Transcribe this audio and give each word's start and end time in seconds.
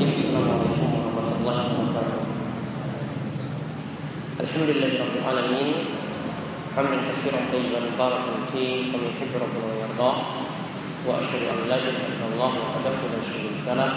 Bismillahirrahmanirrahim 0.00 0.80
Assalamualaikum 0.80 1.12
warahmatullahi 1.12 1.60
wabarakatuh 1.76 2.24
Alhamdulillahirabbil 4.40 5.24
alamin 5.28 5.68
hamdan 6.72 7.04
katsiran 7.04 7.44
tayyiban 7.52 7.84
barakan 8.00 8.48
fi 8.48 8.88
kama 8.88 9.12
yuhibbu 9.12 9.36
rabbuna 9.36 9.68
wa 9.68 9.76
yarda 9.76 10.12
wa 11.04 11.20
asyhadu 11.20 11.52
an 11.52 11.68
la 11.68 11.76
ilaha 11.84 12.16
illallah 12.16 12.48
wahdahu 12.48 13.12
la 13.12 13.20
syarika 13.20 13.76
lah 13.76 13.92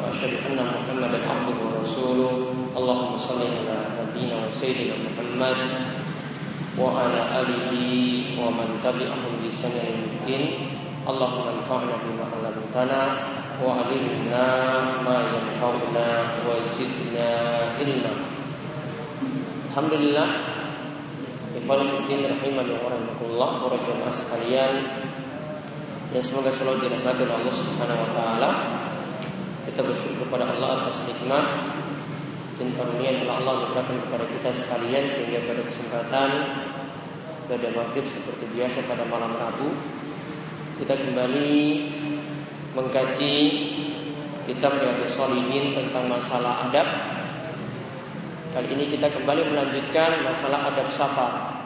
wa 0.00 0.08
asyhadu 0.08 0.48
anna 0.48 0.64
muhammadan 0.64 1.20
abduhu 1.20 1.60
wa 1.60 1.76
rasuluh 1.76 2.32
Allahumma 2.72 3.20
shalli 3.20 3.52
ala 3.52 4.00
nabiyyina 4.00 4.32
wa 4.32 4.48
sayyidina 4.48 4.96
Muhammad 4.96 5.60
wa 6.72 7.04
ala 7.04 7.44
alihi 7.44 8.32
wa 8.32 8.48
man 8.48 8.80
tabi'ahum 8.80 9.44
bi 9.44 9.52
ihsan 9.52 9.76
ila 9.76 9.92
yaumil 9.92 10.56
Allahumma 13.63 13.83
anfa'na 13.83 13.93
bima 13.93 14.33
'allamtana 14.33 14.33
وعلمنا 14.33 14.47
ما 15.05 15.17
ينفعنا 15.33 16.07
وزدنا 16.47 17.29
علما 17.79 18.13
Alhamdulillah 19.73 20.29
Ikhwanuddin 21.57 22.29
rahimani 22.29 22.77
wa 22.77 22.93
rahmatullah 22.93 23.49
Para 23.57 23.77
jemaah 23.81 24.13
sekalian 24.13 24.73
Yang 26.13 26.29
semoga 26.29 26.53
selalu 26.53 26.85
dirahmati 26.85 27.25
oleh 27.25 27.33
Allah 27.41 27.53
subhanahu 27.57 28.05
wa 28.05 28.11
ta'ala 28.13 28.49
Kita 29.65 29.81
bersyukur 29.81 30.29
kepada 30.29 30.45
Allah 30.45 30.85
atas 30.85 31.01
nikmat 31.09 31.73
Dan 32.61 32.69
karunia 32.77 33.17
yang 33.17 33.33
Allah 33.33 33.65
memberikan 33.65 33.97
kepada 33.97 34.29
kita 34.29 34.49
sekalian 34.53 35.09
Sehingga 35.09 35.41
pada 35.49 35.65
kesempatan 35.65 36.29
Pada 37.49 37.67
maghrib 37.73 38.05
seperti 38.05 38.45
biasa 38.53 38.85
pada 38.85 39.09
malam 39.09 39.33
Rabu 39.33 39.73
Kita 40.77 40.93
kembali 41.01 41.57
mengkaji 42.78 43.36
kitab 44.46 44.78
Riyadhus 44.78 45.18
Shalihin 45.18 45.74
tentang 45.74 46.06
masalah 46.06 46.70
adab. 46.70 46.86
Kali 48.54 48.68
ini 48.70 48.86
kita 48.94 49.10
kembali 49.10 49.50
melanjutkan 49.50 50.22
masalah 50.22 50.70
adab 50.70 50.86
safar. 50.94 51.58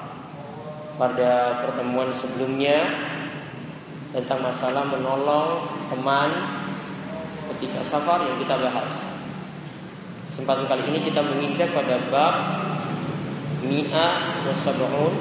Pada 0.96 1.62
pertemuan 1.64 2.08
sebelumnya 2.16 2.84
tentang 4.12 4.44
masalah 4.44 4.88
menolong 4.88 5.68
teman 5.92 6.30
ketika 7.54 7.80
safar 7.84 8.24
yang 8.24 8.36
kita 8.40 8.56
bahas. 8.56 8.92
Kesempatan 10.32 10.64
kali 10.64 10.88
ini 10.88 10.98
kita 11.04 11.20
menginjak 11.20 11.68
pada 11.76 12.00
bab 12.08 12.34
Mi'a 13.68 14.08
Wasab'un 14.48 15.12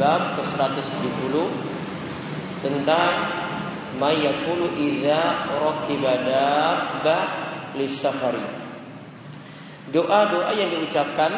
Bab 0.00 0.40
ke-170 0.40 1.36
Tentang 2.64 3.12
ma 4.00 4.16
yaqulu 4.16 4.80
idza 4.80 5.52
raqiba 5.60 6.12
dabba 6.24 7.18
lisafari. 7.76 8.40
Doa-doa 9.92 10.56
yang 10.56 10.72
diucapkan 10.72 11.28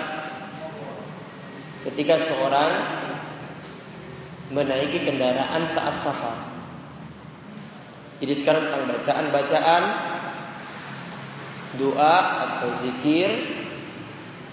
ketika 1.90 2.14
seorang 2.14 2.70
menaiki 4.54 5.02
kendaraan 5.02 5.66
saat 5.66 5.98
safar. 5.98 6.38
Jadi 8.22 8.38
sekarang 8.38 8.70
tentang 8.70 8.86
bacaan-bacaan 8.86 9.82
doa 11.80 12.16
atau 12.46 12.70
zikir 12.78 13.32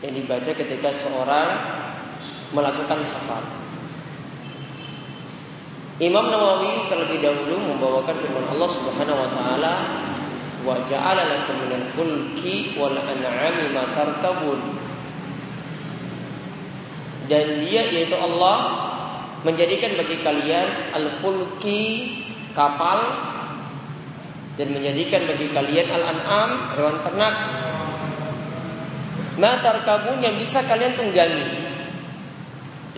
yang 0.02 0.16
dibaca 0.16 0.52
ketika 0.56 0.90
seorang 0.96 1.50
melakukan 2.56 3.04
safar. 3.06 3.59
Imam 6.00 6.32
Nawawi 6.32 6.88
terlebih 6.88 7.20
dahulu 7.20 7.60
membawakan 7.60 8.16
firman 8.24 8.48
Allah 8.56 8.72
Subhanahu 8.72 9.20
wa 9.20 9.30
taala 9.36 9.74
wa 10.64 10.80
ja'ala 10.88 11.28
lakum 11.28 11.60
minal 11.60 11.84
fulki 11.92 12.72
wal 12.80 12.96
an'ami 12.96 13.68
ma 13.76 13.84
tarkabun. 13.92 14.80
Dan 17.28 17.68
dia 17.68 17.84
yaitu 17.92 18.16
Allah 18.16 18.88
menjadikan 19.44 20.00
bagi 20.00 20.24
kalian 20.24 20.96
al-fulki 20.96 22.16
kapal 22.56 23.04
dan 24.56 24.72
menjadikan 24.72 25.28
bagi 25.28 25.52
kalian 25.52 25.88
al-an'am 26.00 26.80
hewan 26.80 26.96
ternak. 27.04 27.36
Ma 29.36 29.60
tarkabun 29.60 30.24
yang 30.24 30.40
bisa 30.40 30.64
kalian 30.64 30.96
tunggangi 30.96 31.69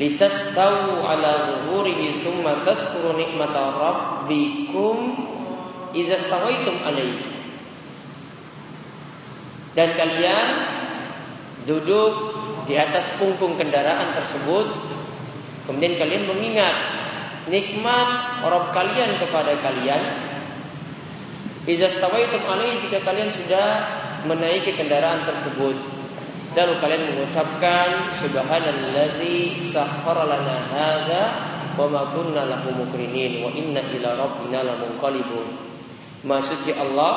litastawu 0.02 1.06
ala 1.06 1.46
zuhurihi 1.46 2.10
summa 2.10 2.66
tazkuru 2.66 3.14
nikmata 3.14 3.70
rabbikum 3.78 5.14
idza 5.94 6.18
stawaitum 6.18 6.82
alaihi. 6.82 7.30
Dan 9.78 9.94
kalian 9.94 10.48
duduk 11.70 12.34
di 12.66 12.74
atas 12.82 13.14
punggung 13.22 13.54
kendaraan 13.62 14.18
tersebut. 14.18 14.74
Kemudian 15.70 15.94
kalian 16.02 16.26
mengingat 16.26 16.76
nikmat 17.46 18.42
Rabb 18.42 18.74
kalian 18.74 19.22
kepada 19.22 19.54
kalian. 19.62 20.02
Idza 21.70 21.94
stawaitum 21.94 22.42
alaihi 22.50 22.82
jika 22.90 23.06
kalian 23.06 23.30
sudah 23.30 23.86
menaiki 24.26 24.74
kendaraan 24.74 25.30
tersebut 25.30 26.01
Lalu 26.52 26.74
kalian 26.84 27.16
mengucapkan 27.16 28.12
Subhanalladzi 28.20 29.64
sakhkhara 29.72 30.28
lana 30.28 30.58
hadza 30.68 31.24
wa 31.80 31.88
ma 31.88 32.12
kunna 32.12 32.44
lahu 32.44 32.76
mukrinin 32.76 33.40
wa 33.40 33.48
inna 33.56 33.80
ila 33.80 34.10
rabbina 34.20 34.60
lamunqalibun. 34.60 35.48
Maksudnya 36.28 36.84
Allah 36.84 37.16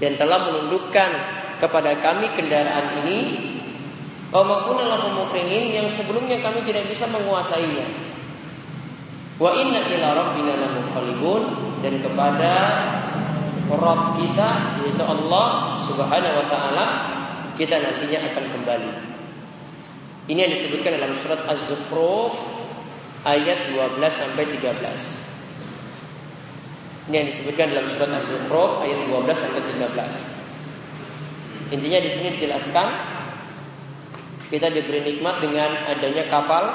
dan 0.00 0.16
telah 0.16 0.48
menundukkan 0.48 1.10
kepada 1.60 2.00
kami 2.00 2.32
kendaraan 2.32 3.04
ini 3.04 3.18
wa 4.32 4.40
ma 4.40 4.64
kunna 4.64 4.96
yang 5.76 5.88
sebelumnya 5.92 6.40
kami 6.40 6.64
tidak 6.64 6.88
bisa 6.88 7.04
menguasainya. 7.12 7.84
Wa 9.36 9.52
inna 9.52 9.84
ila 9.92 10.08
rabbina 10.16 10.56
lamunqalibun 10.56 11.42
dan 11.84 12.00
kepada 12.00 12.52
Rabb 13.66 14.14
kita 14.16 14.78
yaitu 14.80 15.02
Allah 15.02 15.74
Subhanahu 15.84 16.38
wa 16.38 16.46
taala 16.46 16.86
kita 17.56 17.80
nantinya 17.80 18.28
akan 18.30 18.44
kembali. 18.52 18.92
Ini 20.28 20.38
yang 20.46 20.52
disebutkan 20.52 21.00
dalam 21.00 21.16
surat 21.18 21.40
Az-Zukhruf 21.48 22.36
ayat 23.24 23.72
12 23.72 24.12
sampai 24.12 24.44
13. 24.46 27.10
Ini 27.10 27.14
yang 27.16 27.28
disebutkan 27.30 27.72
dalam 27.72 27.88
surat 27.88 28.12
Az-Zukhruf 28.12 28.84
ayat 28.84 29.08
12 29.08 29.32
sampai 29.32 29.64
13. 29.64 31.72
Intinya 31.74 31.98
di 31.98 32.10
sini 32.12 32.28
dijelaskan 32.38 32.88
kita 34.46 34.70
diberi 34.70 35.02
nikmat 35.02 35.42
dengan 35.42 35.90
adanya 35.90 36.30
kapal 36.30 36.70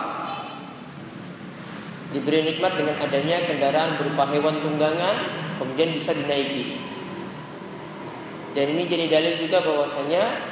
diberi 2.12 2.44
nikmat 2.44 2.75
dengan 2.75 3.00
adanya 3.00 3.40
kendaraan 3.48 3.96
berupa 3.96 4.28
hewan 4.28 4.59
tunggangan 4.59 5.16
kemudian 5.59 5.96
bisa 5.96 6.12
dinaiki. 6.12 6.75
Dan 8.52 8.75
ini 8.75 8.84
jadi 8.84 9.08
dalil 9.08 9.40
juga 9.40 9.63
bahwasanya 9.63 10.50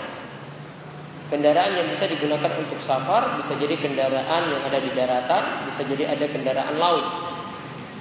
Kendaraan 1.29 1.77
yang 1.77 1.85
bisa 1.93 2.09
digunakan 2.09 2.49
untuk 2.57 2.81
safar 2.81 3.37
bisa 3.37 3.53
jadi 3.53 3.77
kendaraan 3.77 4.49
yang 4.49 4.65
ada 4.65 4.81
di 4.81 4.89
daratan, 4.97 5.61
bisa 5.69 5.85
jadi 5.85 6.09
ada 6.09 6.25
kendaraan 6.25 6.73
laut. 6.81 7.05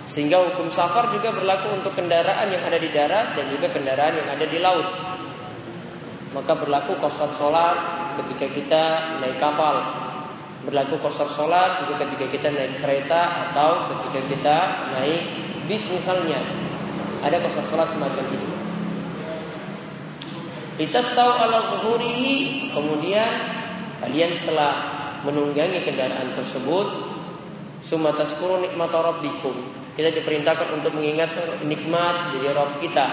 Sehingga 0.09 0.41
hukum 0.49 0.72
safar 0.72 1.12
juga 1.12 1.37
berlaku 1.37 1.77
untuk 1.77 1.93
kendaraan 1.93 2.49
yang 2.49 2.65
ada 2.65 2.81
di 2.81 2.89
darat 2.89 3.37
dan 3.37 3.53
juga 3.53 3.69
kendaraan 3.69 4.16
yang 4.16 4.28
ada 4.33 4.49
di 4.49 4.56
laut. 4.65 4.89
Maka 6.33 6.56
berlaku 6.56 6.97
kosor 6.97 7.28
sholat 7.37 7.77
ketika 8.16 8.49
kita 8.49 8.83
naik 9.21 9.37
kapal. 9.37 9.77
Berlaku 10.65 10.97
kosor 10.97 11.28
sholat 11.28 11.84
juga 11.84 12.09
ketika 12.09 12.33
kita 12.33 12.49
naik 12.49 12.81
kereta 12.81 13.53
atau 13.53 13.93
ketika 13.93 14.21
kita 14.25 14.56
naik 14.97 15.22
bis 15.69 15.84
misalnya. 15.93 16.41
Ada 17.21 17.45
kosor 17.45 17.69
sholat 17.69 17.93
semacam 17.93 18.25
itu. 18.33 18.68
Litastau 20.78 21.34
ala 21.34 21.75
zuhurihi. 21.75 22.71
Kemudian 22.71 23.30
kalian 23.98 24.30
setelah 24.30 24.72
menunggangi 25.27 25.83
kendaraan 25.83 26.33
tersebut 26.39 27.10
Sumataskuru 27.78 28.63
nikmat 28.63 28.91
rabbikum. 28.91 29.54
Kita 29.95 30.10
diperintahkan 30.15 30.78
untuk 30.78 30.95
mengingat 30.98 31.34
nikmat 31.66 32.34
dari 32.34 32.51
Rabb 32.51 32.78
kita. 32.83 33.07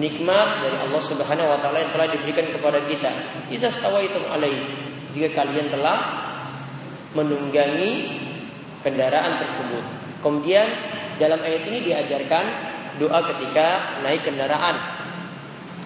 Nikmat 0.00 0.64
dari 0.64 0.76
Allah 0.80 1.02
subhanahu 1.02 1.48
wa 1.48 1.58
ta'ala 1.60 1.82
yang 1.82 1.92
telah 1.92 2.08
diberikan 2.12 2.50
kepada 2.50 2.82
kita. 2.84 3.12
Isa 3.48 3.72
stawaitum 3.72 4.26
alaih. 4.28 4.58
Jika 5.16 5.44
kalian 5.44 5.70
telah 5.70 6.28
menunggangi 7.14 8.20
kendaraan 8.82 9.38
tersebut. 9.40 9.84
Kemudian 10.20 10.66
dalam 11.16 11.40
ayat 11.40 11.62
ini 11.70 11.78
diajarkan 11.88 12.44
doa 12.98 13.20
ketika 13.34 13.98
naik 14.02 14.26
kendaraan 14.26 14.76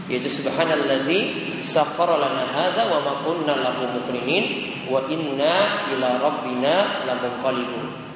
yaitu 0.09 0.33
subhanalladzi 0.33 1.61
sakhkhara 1.61 2.17
lana 2.17 2.49
hadza 2.49 2.89
wa 2.89 3.05
ma 3.05 3.21
kunna 3.23 3.61
lahu 3.61 3.93
muqrinin 3.93 4.73
wa 4.89 5.05
inna 5.07 5.85
ila 5.93 6.09
rabbina 6.19 7.05
lamunqalibun 7.05 8.09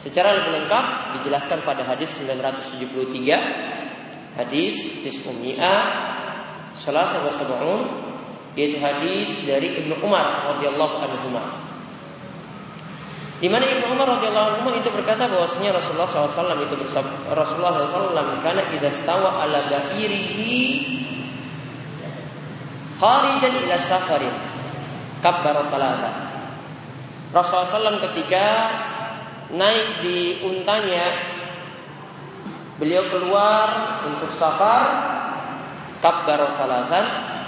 Secara 0.00 0.32
lebih 0.32 0.64
lengkap 0.64 1.20
dijelaskan 1.20 1.60
pada 1.60 1.84
hadis 1.84 2.24
973 2.24 4.40
hadis 4.40 4.80
tisumia 5.04 5.76
salah 6.72 7.04
sabun 7.28 7.84
yaitu 8.56 8.80
hadis 8.80 9.44
dari 9.44 9.76
Ibnu 9.76 10.00
Umar 10.00 10.56
radhiyallahu 10.56 11.04
anhu. 11.04 11.36
Di 13.40 13.48
mana 13.48 13.64
Ibnu 13.64 13.96
Umar 13.96 14.20
radhiyallahu 14.20 14.60
anhu 14.60 14.76
itu 14.76 14.92
berkata 14.92 15.24
bahwasanya 15.24 15.72
Rasulullah 15.80 16.04
SAW 16.04 16.60
itu 16.60 16.76
bersabda 16.76 17.32
Rasulullah 17.32 17.72
SAW 17.88 18.36
karena 18.44 18.68
idza 18.68 18.92
stawa 18.92 19.40
ala 19.40 19.64
ba'irihi 19.64 20.60
kharijan 23.00 23.64
ila 23.64 23.80
safarin 23.80 24.36
kabbara 25.24 25.64
salata. 25.72 26.12
Rasulullah 27.32 27.96
SAW 27.96 28.04
ketika 28.12 28.44
naik 29.56 30.04
di 30.04 30.44
untanya 30.44 31.08
beliau 32.76 33.08
keluar 33.08 34.04
untuk 34.04 34.36
safar 34.36 34.84
kabbara 36.04 36.44
salatan 36.52 37.04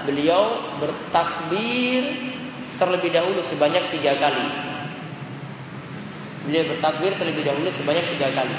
beliau 0.09 0.56
bertakbir 0.81 2.33
terlebih 2.81 3.12
dahulu 3.12 3.44
sebanyak 3.44 3.93
tiga 3.93 4.17
kali. 4.17 4.71
Beliau 6.43 6.67
bertakbir 6.75 7.15
terlebih 7.15 7.47
dahulu 7.47 7.71
sebanyak 7.71 8.03
tiga 8.19 8.35
kali. 8.35 8.56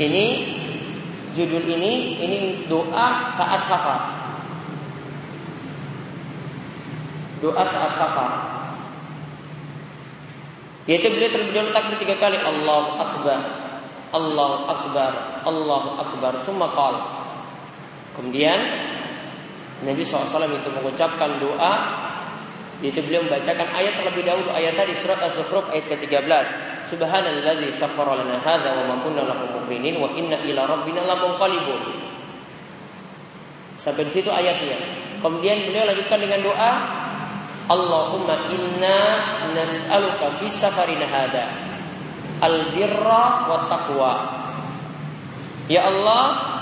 Ini 0.00 0.26
judul 1.36 1.64
ini 1.68 2.24
ini 2.24 2.38
doa 2.64 3.28
saat 3.28 3.64
safar. 3.68 4.00
Doa 7.44 7.62
saat 7.68 7.92
safar. 8.00 8.32
Yaitu 10.88 11.12
beliau 11.12 11.28
terlebih 11.28 11.52
dahulu 11.52 11.72
takbir 11.74 11.96
tiga 12.00 12.16
kali 12.16 12.38
Allah 12.40 12.84
Akbar 12.96 13.40
Allah 14.14 14.52
Akbar 14.70 15.12
Allah 15.44 15.82
Akbar 16.00 16.32
Summa 16.40 16.70
Kemudian 18.16 18.56
Nabi 19.84 20.00
SAW 20.00 20.24
itu 20.56 20.70
mengucapkan 20.72 21.36
doa 21.36 21.72
itu 22.84 23.00
beliau 23.00 23.24
membacakan 23.24 23.72
ayat 23.72 23.96
terlebih 23.96 24.24
dahulu 24.28 24.52
ayat 24.52 24.76
tadi 24.76 24.92
surat 24.92 25.16
Az-Zukhruf 25.24 25.72
ayat 25.72 25.88
ke-13. 25.88 26.28
Subhanalladzi 26.86 27.72
sakhkhara 27.72 28.20
lana 28.20 28.36
hadza 28.44 28.70
wa 28.76 28.84
ma 28.84 28.96
kunna 29.00 29.24
lahu 29.24 29.48
muqrinin 29.48 29.96
wa 29.96 30.12
inna 30.12 30.36
ila 30.44 30.68
rabbina 30.68 31.00
lamunqalibun. 31.08 31.82
Sampai 33.80 34.04
di 34.04 34.12
situ 34.12 34.28
ayatnya. 34.28 34.76
Kemudian 35.24 35.72
beliau 35.72 35.88
lanjutkan 35.88 36.20
dengan 36.20 36.44
doa 36.44 36.72
Allahumma 37.66 38.46
inna 38.52 38.98
nas'aluka 39.56 40.36
fi 40.38 40.46
safarina 40.52 41.08
hadza 41.08 41.48
al-birra 42.44 43.48
wa 43.48 43.66
taqwa. 43.72 44.14
Ya 45.66 45.88
Allah, 45.88 46.56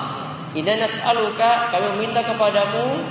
Inna 0.54 0.78
nas'aluka 0.78 1.74
kami 1.74 1.98
meminta 1.98 2.22
kepadamu 2.22 3.02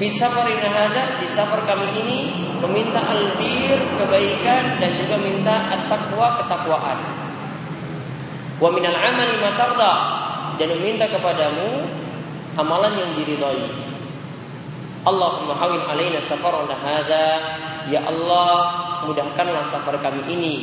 fi 0.00 0.08
safarina 0.08 0.64
hadza 0.64 1.20
di 1.20 1.28
safar 1.28 1.60
kami 1.68 1.92
ini 2.00 2.18
meminta 2.56 3.04
albir 3.04 3.76
kebaikan 4.00 4.80
dan 4.80 4.96
juga 4.96 5.20
minta 5.20 5.68
at-taqwa 5.76 6.40
ketakwaan. 6.40 6.98
Wa 8.56 8.72
minal 8.72 8.96
amali 8.96 9.36
ma 9.44 9.52
dan 10.56 10.68
meminta 10.72 11.04
kepadamu 11.04 11.84
amalan 12.56 12.96
yang 12.96 13.12
diridhai. 13.12 13.68
Allahumma 15.04 15.52
hawin 15.60 15.84
alaina 15.84 16.16
safarana 16.16 16.80
hadza 16.80 17.28
ya 17.92 18.00
Allah 18.00 18.52
mudahkanlah 19.04 19.68
safar 19.68 20.00
kami 20.00 20.32
ini. 20.32 20.56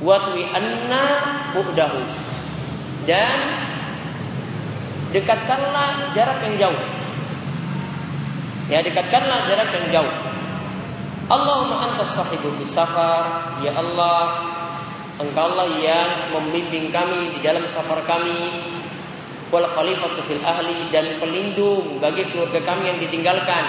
Watwi 0.00 0.48
anna 0.48 1.04
udahu 1.56 2.00
dan 3.04 3.40
dekatkanlah 5.12 6.16
jarak 6.16 6.40
yang 6.40 6.56
jauh. 6.56 7.05
Ya, 8.66 8.82
dekatkanlah 8.82 9.46
jarak 9.46 9.70
yang 9.70 9.86
jauh. 10.02 10.14
Allahumma 11.26 11.90
antas 11.90 12.14
sahibu 12.14 12.50
fi 12.58 12.64
safar, 12.66 13.58
ya 13.62 13.74
Allah, 13.74 14.46
Engkaulah 15.16 15.64
yang 15.80 16.28
membimbing 16.28 16.92
kami 16.92 17.32
di 17.32 17.40
dalam 17.40 17.64
safar 17.64 18.04
kami. 18.04 18.52
Wal 19.48 19.64
khalifatu 19.64 20.20
fil 20.28 20.44
ahli 20.44 20.92
dan 20.92 21.16
pelindung 21.16 21.96
bagi 22.04 22.28
keluarga 22.28 22.60
kami 22.60 22.92
yang 22.92 23.00
ditinggalkan. 23.00 23.64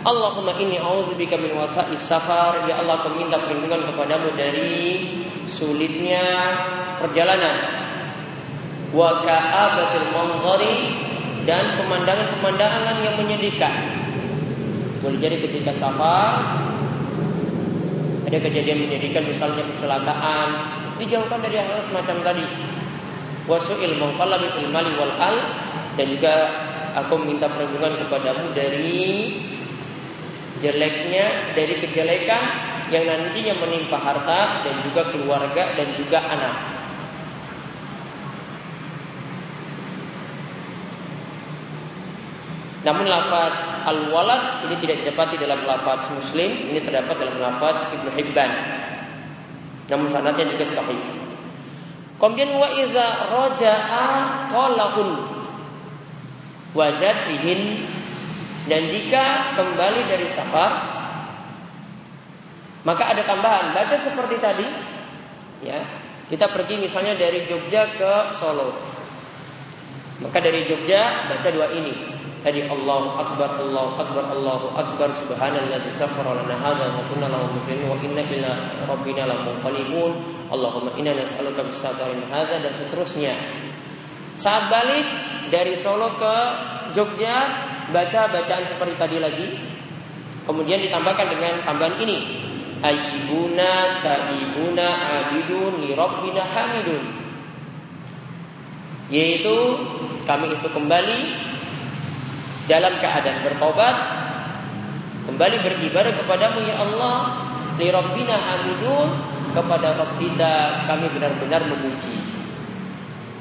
Allahumma 0.00 0.56
inni 0.56 0.80
a'udzubika 0.80 1.36
min 1.36 1.52
wasa'is 1.52 2.00
safar. 2.00 2.64
Ya 2.64 2.80
Allah, 2.80 2.96
kami 3.04 3.28
minta 3.28 3.36
perlindungan 3.44 3.84
kepadamu 3.92 4.32
dari 4.40 5.04
sulitnya 5.44 6.56
perjalanan 6.96 7.56
wa 8.96 9.20
ka'abatil 9.20 10.08
manzari 10.16 10.96
dan 11.44 11.76
pemandangan-pemandangan 11.76 12.96
yang 13.04 13.14
menyedihkan. 13.20 13.99
Boleh 15.00 15.16
jadi 15.16 15.36
ketika 15.40 15.72
safar 15.72 16.44
ada 18.30 18.38
kejadian 18.46 18.86
menyedihkan 18.86 19.26
misalnya 19.26 19.64
kecelakaan, 19.74 20.48
dijauhkan 21.02 21.42
dari 21.42 21.58
hal 21.58 21.82
semacam 21.82 22.16
tadi. 22.22 22.46
Wasu'il 23.50 23.98
mungqalabi 23.98 24.46
fil 24.54 24.70
mali 24.70 24.92
wal 24.94 25.10
al 25.18 25.36
dan 25.98 26.06
juga 26.06 26.34
aku 26.94 27.18
minta 27.18 27.50
perlindungan 27.50 27.98
kepadamu 28.06 28.54
dari 28.54 29.34
jeleknya 30.62 31.56
dari 31.58 31.74
kejelekan 31.82 32.42
yang 32.94 33.08
nantinya 33.08 33.54
menimpa 33.58 33.98
harta 33.98 34.62
dan 34.62 34.74
juga 34.86 35.10
keluarga 35.10 35.74
dan 35.74 35.88
juga 35.98 36.22
anak. 36.22 36.79
Namun 42.80 43.04
lafaz 43.04 43.60
al-walad 43.84 44.64
ini 44.64 44.76
tidak 44.80 45.04
didapati 45.04 45.36
dalam 45.36 45.60
lafaz 45.68 46.08
Muslim, 46.16 46.48
ini 46.48 46.80
terdapat 46.80 47.12
dalam 47.20 47.36
lafaz 47.36 47.84
Ibnu 47.92 48.08
Hibban. 48.16 48.50
Namun 49.92 50.08
sanadnya 50.08 50.48
juga 50.48 50.64
sahih. 50.64 50.96
Kemudian 52.16 52.56
wa 52.56 52.72
iza 52.72 53.28
raja'a 53.28 54.06
qalahun 54.48 55.08
wajad 56.72 57.16
fihin. 57.28 57.84
Dan 58.68 58.86
jika 58.92 59.56
kembali 59.56 60.04
dari 60.04 60.28
safar 60.28 61.00
maka 62.84 63.12
ada 63.12 63.24
tambahan. 63.28 63.76
Baca 63.76 63.96
seperti 63.96 64.40
tadi 64.40 64.66
ya. 65.64 65.80
Kita 66.30 66.46
pergi 66.48 66.78
misalnya 66.78 67.18
dari 67.18 67.42
Jogja 67.44 67.90
ke 67.92 68.30
Solo. 68.32 68.72
Maka 70.22 70.38
dari 70.38 70.62
Jogja 70.62 71.26
baca 71.26 71.48
dua 71.50 71.74
ini 71.74 72.09
Tadi 72.40 72.64
Allahu 72.64 73.20
Akbar, 73.20 73.60
Allahu 73.60 74.00
Akbar, 74.00 74.24
Allahu 74.32 74.72
Akbar 74.72 75.12
Subhanalladzi 75.12 75.92
sakhkhara 75.92 76.40
lana 76.40 76.56
hadza 76.56 76.88
wa 76.88 77.04
kunna 77.12 77.28
lahu 77.28 77.52
muqrinin 77.52 77.84
wa 77.84 78.00
inna 78.00 78.24
ila 78.24 78.52
rabbina 78.88 79.28
lamunqalibun. 79.28 80.16
Allahumma 80.48 80.96
inna 80.96 81.20
nas'aluka 81.20 81.68
bisabarin 81.68 82.24
hadza 82.32 82.64
dan 82.64 82.72
seterusnya. 82.72 83.36
Saat 84.40 84.72
balik 84.72 85.04
dari 85.52 85.76
Solo 85.76 86.16
ke 86.16 86.36
Jogja 86.96 87.44
baca 87.92 88.32
bacaan 88.32 88.64
seperti 88.64 88.96
tadi 88.96 89.20
lagi. 89.20 89.48
Kemudian 90.48 90.80
ditambahkan 90.80 91.26
dengan 91.28 91.60
tambahan 91.60 92.00
ini. 92.00 92.48
Ayyibuna 92.80 94.00
ta'ibuna 94.00 94.86
abidun 95.28 95.84
li 95.84 95.92
rabbina 95.92 96.40
hamidun. 96.40 97.04
Yaitu 99.12 99.56
kami 100.24 100.56
itu 100.56 100.68
kembali 100.72 101.49
dalam 102.66 102.98
keadaan 103.00 103.40
bertobat 103.46 103.96
kembali 105.30 105.56
beribadah 105.62 106.12
kepadamu 106.16 106.58
ya 106.66 106.76
Allah. 106.80 107.16
Li 107.80 107.88
rabbina 107.88 108.36
hamidun 108.36 109.08
kepada 109.56 109.96
Rabb 109.96 110.20
kita 110.20 110.84
kami 110.84 111.06
benar-benar 111.16 111.64
memuji. 111.64 112.12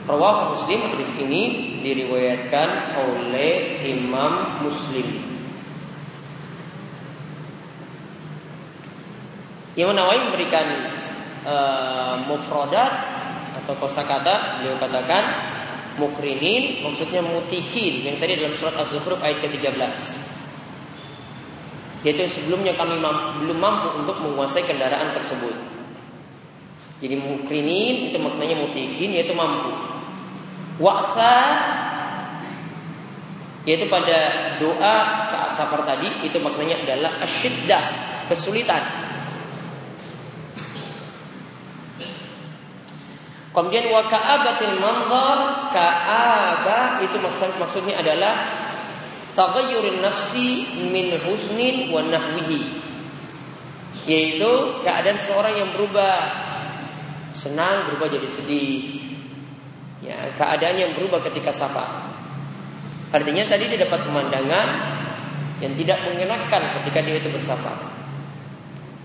Rawah 0.10 0.56
Muslim 0.56 0.96
hadis 0.96 1.12
ini 1.22 1.76
diriwayatkan 1.86 2.98
oleh 2.98 3.84
Imam 3.86 4.64
Muslim. 4.64 5.06
Imam 9.78 9.94
Nawawi 9.94 10.28
memberikan 10.28 10.66
uh, 11.46 12.16
mufradat 12.26 12.92
atau 13.64 13.74
kosakata. 13.78 14.60
Beliau 14.60 14.82
katakan 14.82 15.24
mukrinin 16.00 16.80
maksudnya 16.80 17.20
mutikin 17.20 18.08
yang 18.08 18.16
tadi 18.16 18.40
dalam 18.40 18.56
surat 18.56 18.80
Az-Zukhruf 18.80 19.20
ayat 19.20 19.44
ke-13. 19.44 19.76
Yaitu 22.08 22.32
sebelumnya 22.32 22.80
kami 22.80 22.96
mam 22.96 23.44
belum 23.44 23.60
mampu 23.60 23.92
untuk 24.00 24.24
menguasai 24.24 24.64
kendaraan 24.64 25.12
tersebut. 25.12 25.52
Jadi 27.04 27.16
mukrinin 27.20 28.12
itu 28.12 28.18
maknanya 28.20 28.56
mutikin 28.64 29.12
yaitu 29.12 29.36
mampu. 29.36 29.72
Wa'sa 30.80 31.36
yaitu 33.68 33.92
pada 33.92 34.56
doa 34.58 35.20
saat 35.28 35.52
safar 35.52 35.84
tadi 35.84 36.24
itu 36.24 36.40
maknanya 36.40 36.80
adalah 36.88 37.12
asyiddah, 37.20 37.84
kesulitan. 38.32 39.09
Kemudian 43.50 43.90
wa 43.90 44.06
ka'abatil 44.06 44.78
manzar, 44.78 45.40
ka'aba 45.74 47.02
itu 47.02 47.18
maksud 47.18 47.58
maksudnya 47.58 47.98
adalah 47.98 48.46
taghayyurin 49.34 50.06
nafsi 50.06 50.70
min 50.94 51.18
husnin 51.26 51.90
wa 51.90 52.06
nahwihi. 52.06 52.78
Yaitu 54.06 54.82
keadaan 54.86 55.18
seorang 55.18 55.58
yang 55.58 55.70
berubah 55.74 56.30
senang 57.34 57.90
berubah 57.90 58.14
jadi 58.14 58.30
sedih. 58.30 59.02
Ya, 60.06 60.30
keadaan 60.38 60.78
yang 60.78 60.92
berubah 60.94 61.20
ketika 61.26 61.50
safar. 61.50 62.06
Artinya 63.10 63.50
tadi 63.50 63.66
dia 63.66 63.82
dapat 63.82 64.06
pemandangan 64.06 64.68
yang 65.60 65.74
tidak 65.74 66.06
mengenakan 66.06 66.80
ketika 66.80 67.02
dia 67.02 67.18
itu 67.18 67.34
bersafar. 67.34 67.76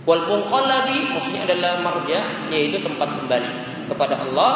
Wal 0.05 0.29
munqalabi 0.29 1.17
maksudnya 1.17 1.49
adalah 1.49 1.81
marja 1.81 2.45
yaitu 2.53 2.77
tempat 2.85 3.09
kembali 3.09 3.74
kepada 3.87 4.21
Allah 4.21 4.53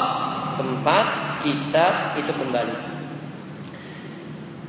tempat 0.58 1.06
kita 1.47 2.18
itu 2.18 2.32
kembali. 2.35 2.88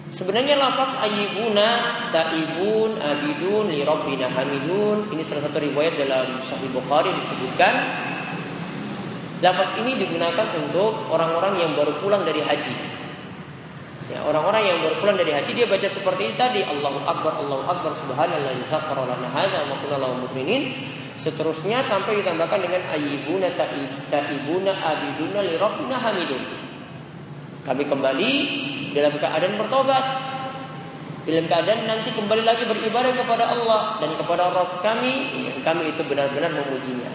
Sebenarnya 0.10 0.58
lafaz 0.58 0.98
ayibuna, 1.06 1.70
taibun, 2.10 2.98
abidun, 2.98 3.70
li 3.70 3.86
rabbina 3.86 4.25
hamidun. 4.25 5.06
Ini 5.13 5.22
salah 5.22 5.46
satu 5.46 5.62
riwayat 5.62 6.01
dalam 6.01 6.42
Sahih 6.42 6.70
Bukhari 6.74 7.13
disebutkan. 7.13 7.74
Lafaz 9.39 9.72
ini 9.80 9.96
digunakan 9.96 10.51
untuk 10.60 11.08
orang-orang 11.13 11.62
yang 11.62 11.72
baru 11.78 11.96
pulang 12.01 12.25
dari 12.25 12.42
haji. 12.44 12.75
Ya, 14.10 14.25
orang-orang 14.25 14.66
yang 14.66 14.82
baru 14.82 14.98
pulang 14.98 15.16
dari 15.22 15.30
haji 15.38 15.54
dia 15.54 15.70
baca 15.70 15.86
seperti 15.86 16.34
itu 16.34 16.36
tadi 16.36 16.66
Allahu 16.66 17.06
Akbar, 17.06 17.38
Allahu 17.46 17.62
Akbar, 17.70 17.94
Subhanallah, 17.94 18.58
wa 18.58 20.28
Seterusnya 21.20 21.84
sampai 21.84 22.24
ditambahkan 22.24 22.64
dengan 22.64 22.80
ayibuna 22.96 23.52
ta'ibuna 24.08 24.72
abiduna 24.72 25.40
li 25.44 25.60
rabbina 25.60 26.00
hamidun. 26.00 26.40
Kami 27.68 27.84
kembali 27.84 28.32
dalam 28.96 29.20
keadaan 29.20 29.60
bertobat. 29.60 30.06
Dalam 31.28 31.46
keadaan 31.46 31.86
nanti 31.86 32.16
kembali 32.16 32.42
lagi 32.48 32.64
beribadah 32.64 33.12
kepada 33.14 33.52
Allah 33.52 34.00
dan 34.00 34.16
kepada 34.16 34.50
Rabb 34.50 34.80
kami 34.80 35.44
yang 35.46 35.60
kami 35.62 35.92
itu 35.92 36.02
benar-benar 36.08 36.56
memujinya. 36.56 37.12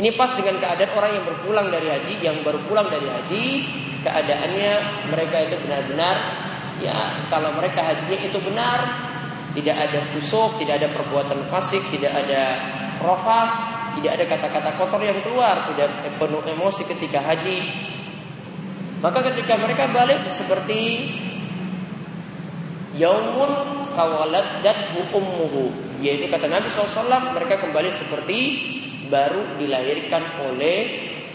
Ini 0.00 0.16
pas 0.18 0.32
dengan 0.34 0.58
keadaan 0.58 0.96
orang 0.96 1.12
yang 1.20 1.24
berpulang 1.28 1.68
dari 1.70 1.86
haji, 1.92 2.18
yang 2.24 2.42
baru 2.42 2.58
pulang 2.66 2.90
dari 2.90 3.06
haji, 3.06 3.44
keadaannya 4.02 4.72
mereka 5.12 5.36
itu 5.46 5.56
benar-benar 5.62 6.16
ya 6.82 7.14
kalau 7.30 7.54
mereka 7.54 7.86
hajinya 7.86 8.18
itu 8.18 8.38
benar, 8.42 8.78
tidak 9.54 9.76
ada 9.78 10.00
fusuk, 10.10 10.58
tidak 10.58 10.82
ada 10.82 10.88
perbuatan 10.90 11.46
fasik, 11.46 11.86
tidak 11.94 12.10
ada 12.10 12.42
rofaf, 13.04 13.50
tidak 14.00 14.12
ada 14.18 14.24
kata-kata 14.26 14.70
kotor 14.80 15.00
yang 15.04 15.20
keluar, 15.20 15.68
tidak 15.70 16.16
penuh 16.16 16.42
emosi 16.42 16.82
ketika 16.88 17.20
haji. 17.20 17.58
Maka 19.04 19.20
ketika 19.32 19.60
mereka 19.60 19.84
balik 19.92 20.32
seperti 20.32 21.12
yaumun 22.96 23.84
dan 24.64 24.76
ummuhu, 25.12 25.70
yaitu 26.00 26.26
kata 26.26 26.48
Nabi 26.50 26.72
SAW 26.72 27.36
mereka 27.36 27.60
kembali 27.60 27.90
seperti 27.92 28.38
baru 29.12 29.60
dilahirkan 29.60 30.42
oleh 30.48 30.76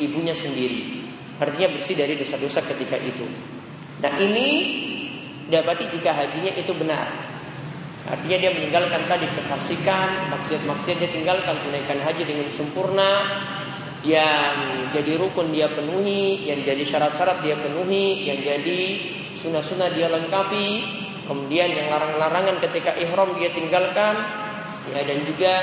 ibunya 0.01 0.33
sendiri. 0.33 0.99
Artinya 1.39 1.71
bersih 1.71 1.95
dari 1.95 2.19
dosa-dosa 2.19 2.65
ketika 2.67 2.99
itu. 2.99 3.23
Nah 4.03 4.13
ini 4.19 4.47
dapati 5.47 5.87
jika 5.87 6.11
hajinya 6.11 6.51
itu 6.57 6.71
benar. 6.75 7.28
Artinya 8.07 8.37
dia 8.39 8.51
meninggalkan 8.55 9.03
tadi 9.11 9.27
kefasikan, 9.27 10.31
maksud-maksud 10.31 10.95
dia 11.03 11.11
tinggalkan 11.11 11.59
tunaikan 11.59 11.99
haji 11.99 12.23
dengan 12.23 12.47
sempurna, 12.47 13.43
yang 14.07 14.87
jadi 14.95 15.19
rukun 15.19 15.51
dia 15.51 15.67
penuhi, 15.67 16.47
yang 16.47 16.63
jadi 16.63 16.79
syarat-syarat 16.79 17.43
dia 17.43 17.59
penuhi, 17.59 18.23
yang 18.23 18.39
jadi 18.39 18.79
sunnah-sunnah 19.35 19.91
dia 19.91 20.07
lengkapi, 20.07 20.67
kemudian 21.27 21.75
yang 21.75 21.91
larang-larangan 21.91 22.63
ketika 22.63 22.95
ihram 22.95 23.35
dia 23.35 23.51
tinggalkan, 23.51 24.15
ya 24.95 25.03
dan 25.03 25.19
juga 25.27 25.53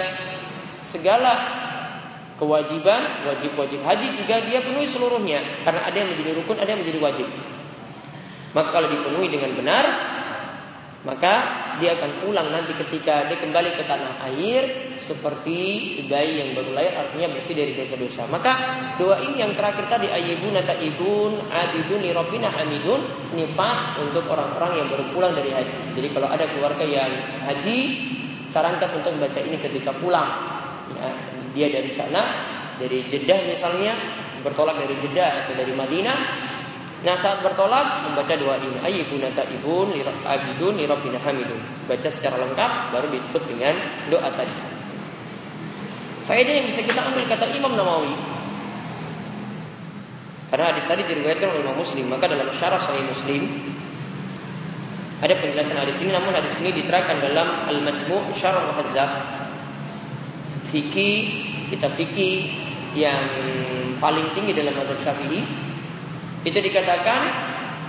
segala 0.84 1.32
kewajiban, 2.36 3.24
wajib-wajib 3.24 3.80
haji 3.80 4.12
juga 4.20 4.44
dia 4.44 4.60
penuhi 4.60 4.84
seluruhnya, 4.84 5.40
karena 5.64 5.88
ada 5.88 5.96
yang 5.96 6.12
menjadi 6.12 6.30
rukun, 6.36 6.60
ada 6.60 6.68
yang 6.68 6.84
menjadi 6.84 7.00
wajib. 7.00 7.28
Maka 8.52 8.68
kalau 8.72 8.88
dipenuhi 8.92 9.28
dengan 9.32 9.56
benar, 9.56 9.84
maka 11.06 11.34
dia 11.78 11.94
akan 11.94 12.26
pulang 12.26 12.50
nanti 12.50 12.74
ketika 12.74 13.30
dia 13.30 13.38
kembali 13.38 13.78
ke 13.78 13.86
tanah 13.86 14.26
air 14.26 14.90
seperti 14.98 15.94
bayi 16.10 16.42
yang 16.42 16.50
baru 16.58 16.74
lahir 16.74 16.98
artinya 16.98 17.30
bersih 17.30 17.54
dari 17.54 17.78
dosa-dosa. 17.78 18.26
Maka 18.26 18.52
doa 18.98 19.22
ini 19.22 19.38
yang 19.38 19.54
terakhir 19.54 19.86
tadi 19.86 20.10
ayibun 20.10 20.58
taibun 20.66 21.38
abidun 21.46 22.02
rabbina 22.10 22.50
hamidun 22.50 23.06
ini 23.38 23.46
pas 23.54 23.78
untuk 24.02 24.26
orang-orang 24.26 24.82
yang 24.82 24.86
baru 24.90 25.06
pulang 25.14 25.32
dari 25.38 25.54
haji. 25.54 25.94
Jadi 25.94 26.08
kalau 26.10 26.26
ada 26.26 26.42
keluarga 26.50 26.82
yang 26.82 27.12
haji 27.46 27.78
sarankan 28.50 28.98
untuk 28.98 29.14
membaca 29.14 29.38
ini 29.38 29.62
ketika 29.62 29.94
pulang. 30.02 30.58
Ya, 30.90 31.08
dia 31.54 31.66
dari 31.70 31.90
sana 31.94 32.22
dari 32.82 33.06
Jeddah 33.06 33.46
misalnya 33.46 33.94
bertolak 34.42 34.74
dari 34.82 34.98
Jeddah 35.06 35.46
atau 35.46 35.54
dari 35.54 35.70
Madinah 35.70 36.18
Nah 37.06 37.14
saat 37.14 37.38
bertolak 37.38 38.02
membaca 38.02 38.34
doa 38.34 38.58
ini. 38.58 38.82
Ayyibuna 38.82 39.30
ta'ibun 39.30 39.94
abidun 40.26 40.74
lirabbina 40.74 41.22
hamidun. 41.22 41.62
Baca 41.86 42.10
secara 42.10 42.34
lengkap 42.42 42.90
baru 42.90 43.06
ditutup 43.14 43.46
dengan 43.46 43.78
doa 44.10 44.26
tadi 44.34 44.74
Faedah 46.26 46.50
yang 46.58 46.66
bisa 46.66 46.82
kita 46.82 46.98
ambil 47.06 47.22
kata 47.30 47.46
Imam 47.54 47.78
Nawawi. 47.78 48.10
Karena 50.50 50.74
hadis 50.74 50.82
tadi 50.90 51.06
diriwayatkan 51.06 51.46
oleh 51.54 51.62
Imam 51.62 51.74
Muslim 51.74 52.06
Maka 52.06 52.30
dalam 52.30 52.46
syarah 52.54 52.78
Sahih 52.78 53.02
Muslim 53.02 53.50
Ada 55.18 55.42
penjelasan 55.42 55.74
hadis 55.74 55.98
ini 55.98 56.14
Namun 56.14 56.30
hadis 56.38 56.54
ini 56.62 56.70
diterangkan 56.70 57.18
dalam 57.18 57.66
Al-Majmu' 57.66 58.30
Syarah 58.30 58.62
Muhadzab. 58.70 59.10
Fikih 60.70 61.18
Kita 61.74 61.90
fikih 61.90 62.62
yang 62.94 63.26
paling 63.98 64.30
tinggi 64.38 64.54
dalam 64.54 64.72
mazhab 64.72 64.96
Syafi'i 65.02 65.65
itu 66.46 66.58
dikatakan 66.62 67.20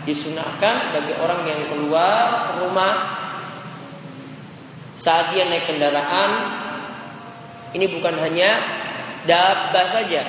disunahkan 0.10 0.98
bagi 0.98 1.14
orang 1.22 1.46
yang 1.46 1.62
keluar 1.70 2.58
rumah 2.58 2.94
saat 4.98 5.30
dia 5.30 5.46
naik 5.46 5.70
kendaraan 5.70 6.32
ini 7.78 7.86
bukan 7.94 8.18
hanya 8.18 8.58
dabah 9.30 9.86
saja, 9.86 10.26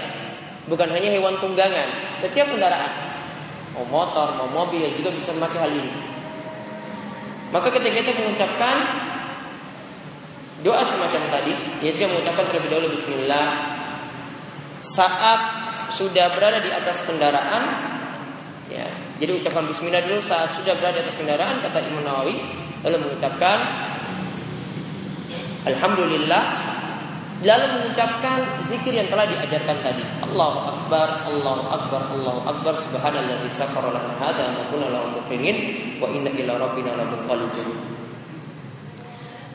bukan 0.68 0.92
hanya 0.92 1.08
hewan 1.08 1.40
tunggangan, 1.40 2.18
setiap 2.20 2.52
kendaraan 2.52 3.08
mau 3.72 3.86
motor, 3.88 4.34
mau 4.36 4.50
mobil 4.66 4.90
juga 4.98 5.14
bisa 5.14 5.32
memakai 5.32 5.58
hal 5.62 5.72
ini. 5.72 5.92
Maka 7.48 7.72
ketika 7.72 8.04
kita 8.04 8.12
mengucapkan 8.12 8.76
doa 10.60 10.82
semacam 10.84 11.22
tadi, 11.32 11.54
yaitu 11.80 12.04
mengucapkan 12.04 12.44
terlebih 12.50 12.68
dahulu 12.68 12.92
Bismillah 12.92 13.78
saat 14.84 15.40
sudah 15.94 16.28
berada 16.36 16.60
di 16.60 16.68
atas 16.68 17.06
kendaraan 17.08 17.96
jadi 19.18 19.34
ucapan 19.34 19.66
bismillah 19.66 20.02
dulu 20.06 20.22
saat 20.22 20.54
sudah 20.54 20.78
berada 20.78 21.02
di 21.02 21.10
atas 21.10 21.18
kendaraan 21.18 21.58
kata 21.58 21.82
Imam 21.82 22.06
Nawawi 22.06 22.38
lalu 22.86 22.96
mengucapkan 23.02 23.58
alhamdulillah 25.66 26.42
lalu 27.42 27.66
mengucapkan 27.78 28.42
zikir 28.66 28.90
yang 28.90 29.06
telah 29.06 29.22
diajarkan 29.30 29.78
tadi. 29.78 30.02
Allahu 30.26 30.58
akbar, 30.74 31.22
Allahu 31.30 31.62
akbar, 31.70 32.00
Allahu 32.10 32.40
akbar 32.50 32.74
subhanalladzi 32.74 33.46
sakhkhara 33.54 33.94
lana 33.94 34.10
hadza 34.18 34.58
wa 34.58 34.66
kunna 34.74 34.90
lahu 34.90 35.22
muqrinin 35.22 35.56
wa 36.02 36.10
inna 36.10 36.34
ila 36.34 36.66
rabbina 36.66 36.98
lamunqalibun. 36.98 37.78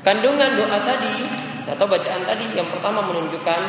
Kandungan 0.03 0.59
doa 0.59 0.79
tadi 0.83 1.27
atau 1.63 1.87
bacaan 1.87 2.23
tadi 2.27 2.55
yang 2.55 2.67
pertama 2.71 3.03
menunjukkan 3.03 3.61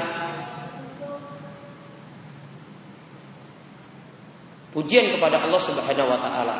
Pujian 4.74 5.14
kepada 5.14 5.38
Allah 5.38 5.60
Subhanahu 5.62 6.10
wa 6.10 6.18
taala. 6.18 6.56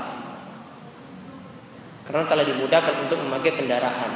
Karena 2.06 2.24
telah 2.30 2.46
dimudahkan 2.46 2.94
untuk 3.10 3.18
memakai 3.18 3.58
kendaraan. 3.58 4.12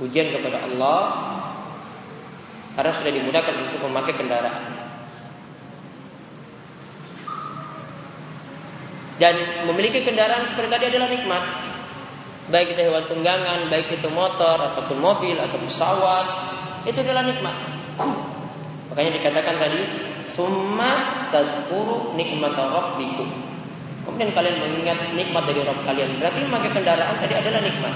Pujian 0.00 0.32
kepada 0.32 0.64
Allah 0.64 1.00
karena 2.78 2.94
sudah 2.94 3.10
dimudahkan 3.10 3.54
untuk 3.58 3.90
memakai 3.90 4.14
kendaraan. 4.14 4.70
Dan 9.18 9.66
memiliki 9.66 10.06
kendaraan 10.06 10.46
seperti 10.46 10.70
tadi 10.70 10.86
adalah 10.94 11.10
nikmat. 11.10 11.42
Baik 12.54 12.78
itu 12.78 12.86
hewan 12.86 13.04
tunggangan, 13.10 13.66
baik 13.66 13.90
itu 13.92 14.08
motor 14.08 14.56
ataupun 14.62 15.02
mobil 15.02 15.34
atau 15.36 15.58
pesawat, 15.58 16.26
itu 16.86 17.02
adalah 17.02 17.26
nikmat. 17.26 17.58
Makanya 18.94 19.10
dikatakan 19.20 19.58
tadi 19.58 20.07
summa 20.24 21.24
tazkuru 21.30 22.14
nikmat 22.14 22.54
rabbikum. 22.56 23.28
Kemudian 24.08 24.32
kalian 24.32 24.56
mengingat 24.56 24.98
nikmat 25.12 25.44
dari 25.44 25.60
Rabb 25.62 25.84
kalian. 25.84 26.16
Berarti 26.16 26.40
memakai 26.48 26.70
kendaraan 26.72 27.16
tadi 27.20 27.34
adalah 27.36 27.60
nikmat. 27.60 27.94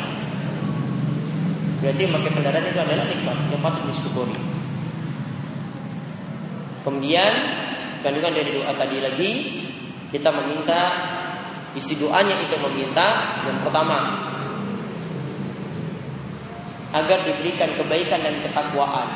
Berarti 1.81 2.03
memakai 2.05 2.31
kendaraan 2.37 2.67
itu 2.69 2.81
adalah 2.85 3.07
nikmat 3.09 3.37
yang 3.49 3.63
patut 3.65 3.83
disyukuri. 3.89 4.37
Kemudian 6.85 7.33
kandungan 8.03 8.35
dari 8.35 8.51
doa 8.53 8.73
tadi 8.75 8.99
lagi 8.99 9.31
kita 10.11 10.29
meminta 10.35 10.81
isi 11.73 11.97
doanya 11.97 12.37
itu 12.37 12.59
meminta 12.61 13.41
yang 13.49 13.57
pertama 13.65 14.29
agar 16.93 17.25
diberikan 17.25 17.73
kebaikan 17.79 18.21
dan 18.21 18.37
ketakwaan. 18.45 19.09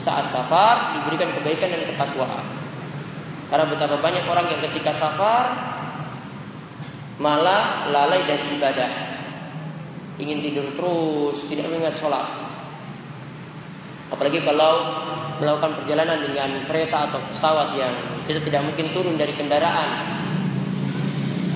Saat 0.00 0.32
safar 0.32 0.96
diberikan 0.96 1.28
kebaikan 1.36 1.68
dan 1.76 1.84
ketakwaan. 1.84 2.46
Karena 3.52 3.68
betapa 3.68 4.00
banyak 4.00 4.24
orang 4.24 4.46
yang 4.48 4.60
ketika 4.64 4.96
safar 4.96 5.52
malah 7.20 7.92
lalai 7.92 8.24
dari 8.24 8.56
ibadah. 8.56 8.90
Ingin 10.16 10.40
tidur 10.40 10.72
terus, 10.72 11.44
tidak 11.52 11.68
mengingat 11.68 12.00
sholat. 12.00 12.24
Apalagi 14.08 14.40
kalau 14.40 15.02
melakukan 15.40 15.80
perjalanan 15.80 16.20
dengan 16.20 16.50
kereta 16.64 17.08
atau 17.08 17.20
pesawat 17.32 17.76
yang 17.76 17.92
kita 18.24 18.40
tidak 18.44 18.62
mungkin 18.64 18.86
turun 18.96 19.16
dari 19.20 19.32
kendaraan. 19.36 19.88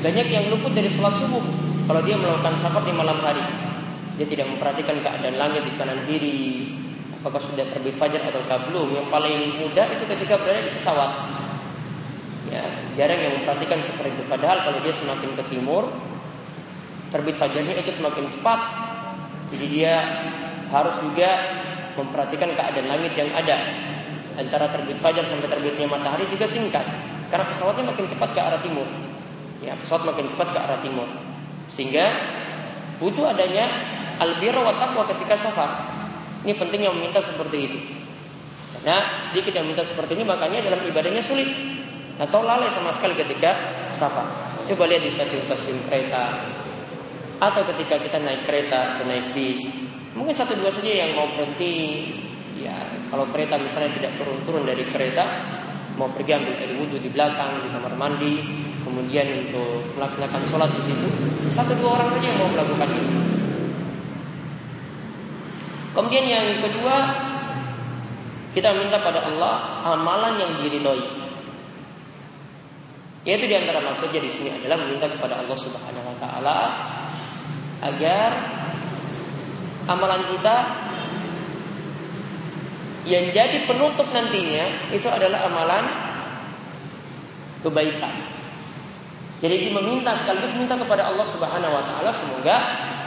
Banyak 0.04 0.26
yang 0.28 0.52
luput 0.52 0.76
dari 0.76 0.92
sholat 0.92 1.16
subuh 1.16 1.40
kalau 1.88 2.00
dia 2.04 2.16
melakukan 2.16 2.56
safar 2.60 2.84
di 2.84 2.92
malam 2.92 3.16
hari. 3.24 3.44
Dia 4.20 4.26
tidak 4.28 4.52
memperhatikan 4.52 5.00
keadaan 5.00 5.36
langit 5.40 5.62
di 5.64 5.72
kanan 5.74 6.00
kiri. 6.06 6.73
Apakah 7.24 7.40
sudah 7.40 7.64
terbit 7.72 7.96
fajar 7.96 8.20
atau 8.20 8.44
belum? 8.44 9.00
Yang 9.00 9.08
paling 9.08 9.56
mudah 9.56 9.88
itu 9.96 10.04
ketika 10.04 10.36
berada 10.36 10.60
di 10.60 10.76
pesawat. 10.76 11.10
Ya, 12.52 12.60
jarang 13.00 13.16
yang 13.16 13.32
memperhatikan 13.40 13.80
seperti 13.80 14.12
itu. 14.12 14.28
Padahal 14.28 14.60
kalau 14.60 14.76
dia 14.84 14.92
semakin 14.92 15.32
ke 15.32 15.42
timur, 15.48 15.88
terbit 17.08 17.40
fajarnya 17.40 17.80
itu 17.80 17.88
semakin 17.96 18.28
cepat. 18.28 18.60
Jadi 19.56 19.66
dia 19.72 20.04
harus 20.68 21.00
juga 21.00 21.30
memperhatikan 21.96 22.52
keadaan 22.52 22.92
langit 22.92 23.16
yang 23.16 23.32
ada. 23.32 23.72
Antara 24.36 24.68
terbit 24.68 25.00
fajar 25.00 25.24
sampai 25.24 25.48
terbitnya 25.48 25.88
matahari 25.88 26.28
juga 26.28 26.44
singkat. 26.44 26.84
Karena 27.32 27.48
pesawatnya 27.48 27.88
makin 27.88 28.04
cepat 28.04 28.36
ke 28.36 28.40
arah 28.44 28.60
timur. 28.60 28.84
Ya, 29.64 29.72
pesawat 29.80 30.04
makin 30.04 30.28
cepat 30.28 30.52
ke 30.52 30.58
arah 30.60 30.76
timur. 30.84 31.08
Sehingga 31.72 32.12
butuh 33.00 33.32
adanya 33.32 33.64
albir 34.20 34.52
wa 34.52 34.76
taqwa 34.76 35.08
ketika 35.08 35.40
safar. 35.40 35.83
Ini 36.44 36.52
pentingnya 36.60 36.92
meminta 36.92 37.24
seperti 37.24 37.56
itu. 37.56 37.78
Nah, 38.84 39.16
sedikit 39.24 39.56
yang 39.56 39.64
minta 39.64 39.80
seperti 39.80 40.12
ini 40.12 40.28
makanya 40.28 40.60
dalam 40.60 40.84
ibadahnya 40.84 41.24
sulit 41.24 41.48
atau 42.20 42.44
lalai 42.44 42.68
sama 42.68 42.92
sekali 42.92 43.16
ketika 43.16 43.56
safar. 43.96 44.28
Coba 44.68 44.84
lihat 44.86 45.02
di 45.02 45.10
stasiun-stasiun 45.10 45.88
kereta 45.88 46.44
atau 47.40 47.64
ketika 47.74 47.96
kita 47.96 48.20
naik 48.20 48.44
kereta 48.44 48.96
atau 48.96 49.08
naik 49.08 49.32
bis. 49.32 49.72
Mungkin 50.14 50.36
satu 50.36 50.52
dua 50.54 50.68
saja 50.68 50.88
yang 50.88 51.16
mau 51.16 51.26
berhenti. 51.32 52.12
Ya, 52.54 52.76
kalau 53.10 53.26
kereta 53.34 53.58
misalnya 53.58 53.90
tidak 53.98 54.14
turun-turun 54.14 54.62
dari 54.62 54.86
kereta, 54.86 55.26
mau 55.98 56.06
pergi 56.06 56.38
ambil 56.38 56.54
air 56.54 56.70
wudhu 56.78 57.02
di 57.02 57.10
belakang 57.10 57.66
di 57.66 57.68
kamar 57.72 57.94
mandi, 57.98 58.34
kemudian 58.86 59.26
untuk 59.42 59.82
melaksanakan 59.98 60.42
sholat 60.46 60.70
di 60.70 60.82
situ, 60.86 61.08
satu 61.50 61.74
dua 61.74 61.98
orang 61.98 62.14
saja 62.14 62.30
yang 62.30 62.38
mau 62.38 62.46
melakukan 62.54 62.88
ini. 62.94 63.33
Kemudian 65.94 66.26
yang 66.26 66.58
kedua, 66.58 66.96
kita 68.50 68.70
minta 68.74 68.98
pada 68.98 69.22
Allah 69.30 69.82
amalan 69.86 70.38
yang 70.42 70.52
diridhoi. 70.58 71.22
Yaitu 73.24 73.48
di 73.48 73.56
antara 73.56 73.80
maksudnya 73.80 74.20
di 74.20 74.28
sini 74.28 74.52
adalah 74.52 74.84
meminta 74.84 75.08
kepada 75.08 75.40
Allah 75.40 75.56
Subhanahu 75.56 76.06
wa 76.12 76.16
taala 76.20 76.58
agar 77.80 78.30
amalan 79.88 80.22
kita 80.28 80.56
yang 83.08 83.32
jadi 83.32 83.64
penutup 83.64 84.08
nantinya 84.12 84.92
itu 84.92 85.08
adalah 85.08 85.48
amalan 85.48 85.84
kebaikan. 87.64 88.12
Jadi 89.40 89.72
meminta 89.72 90.16
sekaligus 90.20 90.52
minta 90.56 90.76
kepada 90.76 91.08
Allah 91.08 91.24
Subhanahu 91.24 91.74
wa 91.74 91.84
taala 91.84 92.12
semoga 92.12 92.56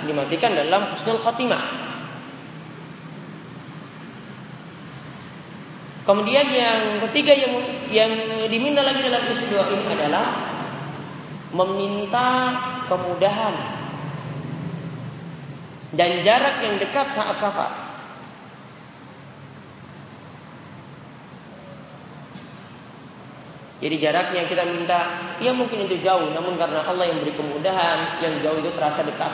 dimatikan 0.06 0.54
dalam 0.54 0.90
husnul 0.90 1.22
khotimah. 1.22 1.87
Kemudian 6.08 6.48
yang 6.48 7.04
ketiga 7.04 7.36
yang 7.36 7.60
yang 7.92 8.12
diminta 8.48 8.80
lagi 8.80 9.04
dalam 9.04 9.28
isi 9.28 9.52
doa 9.52 9.68
ini 9.68 9.92
adalah 9.92 10.56
meminta 11.52 12.56
kemudahan 12.88 13.56
dan 15.92 16.24
jarak 16.24 16.64
yang 16.64 16.80
dekat 16.80 17.12
saat 17.12 17.36
safar. 17.36 17.72
Jadi 23.78 23.96
jaraknya 24.00 24.48
kita 24.48 24.64
minta, 24.64 25.00
ya 25.38 25.54
mungkin 25.54 25.86
itu 25.86 26.02
jauh, 26.02 26.34
namun 26.34 26.58
karena 26.58 26.82
Allah 26.88 27.14
yang 27.14 27.22
beri 27.22 27.36
kemudahan, 27.36 28.18
yang 28.24 28.42
jauh 28.42 28.58
itu 28.58 28.74
terasa 28.74 29.06
dekat. 29.06 29.30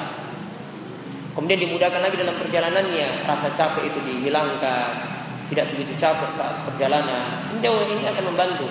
Kemudian 1.31 1.63
dimudahkan 1.63 2.01
lagi 2.03 2.19
dalam 2.19 2.35
perjalanannya, 2.35 3.23
rasa 3.23 3.55
capek 3.55 3.87
itu 3.87 4.03
dihilangkan, 4.03 5.12
tidak 5.51 5.65
begitu 5.75 5.91
capek 5.99 6.29
saat 6.37 6.63
perjalanan. 6.63 7.51
Jauh 7.59 7.83
ini 7.89 8.07
akan 8.07 8.23
membantu 8.31 8.67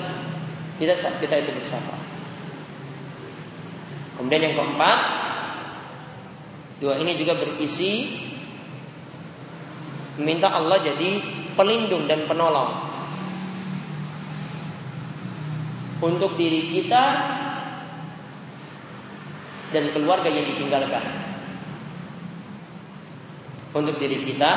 kita 0.81 0.97
saat 0.97 1.21
kita 1.21 1.39
itu 1.43 1.53
bersama. 1.55 1.95
Kemudian 4.17 4.51
yang 4.51 4.57
keempat, 4.57 4.99
dua 6.79 6.95
ini 7.03 7.19
juga 7.19 7.37
berisi 7.39 8.19
minta 10.21 10.53
Allah 10.53 10.79
jadi 10.83 11.19
pelindung 11.57 12.05
dan 12.05 12.29
penolong 12.29 12.93
untuk 16.03 16.35
diri 16.35 16.75
kita 16.75 17.05
dan 19.73 19.85
keluarga 19.95 20.29
yang 20.29 20.45
ditinggalkan. 20.51 21.05
Untuk 23.73 23.97
diri 23.97 24.21
kita 24.21 24.53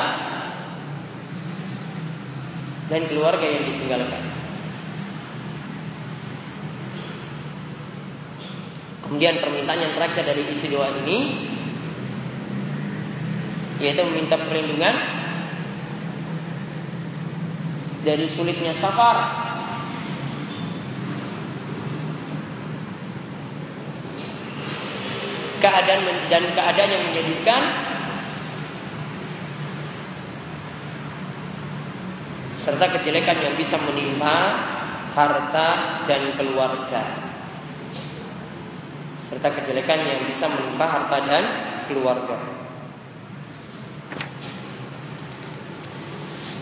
dan 2.86 3.02
keluarga 3.10 3.46
yang 3.46 3.64
ditinggalkan. 3.66 4.22
Kemudian 9.06 9.38
permintaan 9.38 9.86
yang 9.86 9.94
terakhir 9.94 10.26
dari 10.26 10.42
isi 10.50 10.66
doa 10.66 10.90
ini 11.06 11.18
yaitu 13.78 14.02
meminta 14.08 14.40
perlindungan 14.40 14.94
dari 18.02 18.26
sulitnya 18.26 18.72
safar 18.72 19.46
keadaan 25.62 26.02
dan 26.30 26.42
keadaan 26.54 26.90
yang 26.90 27.02
menjadikan 27.10 27.62
serta 32.66 32.90
kejelekan 32.98 33.38
yang 33.38 33.54
bisa 33.54 33.78
menimpa 33.78 34.58
harta 35.14 36.02
dan 36.10 36.34
keluarga 36.34 37.26
serta 39.26 39.50
kejelekan 39.58 40.06
yang 40.06 40.22
bisa 40.30 40.46
menimpa 40.46 40.86
harta 40.86 41.18
dan 41.26 41.44
keluarga. 41.90 42.38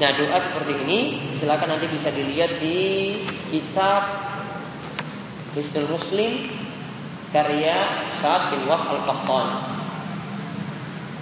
Nah 0.00 0.10
doa 0.16 0.38
seperti 0.40 0.72
ini 0.82 0.98
silakan 1.36 1.76
nanti 1.76 1.86
bisa 1.92 2.08
dilihat 2.10 2.58
di 2.58 3.20
kitab 3.52 4.02
Hisnul 5.54 5.86
Muslim 5.86 6.50
karya 7.30 8.10
Sa'ad 8.10 8.50
bin 8.50 8.66
Wah 8.66 8.90
al 8.90 9.00
qahtani 9.06 9.58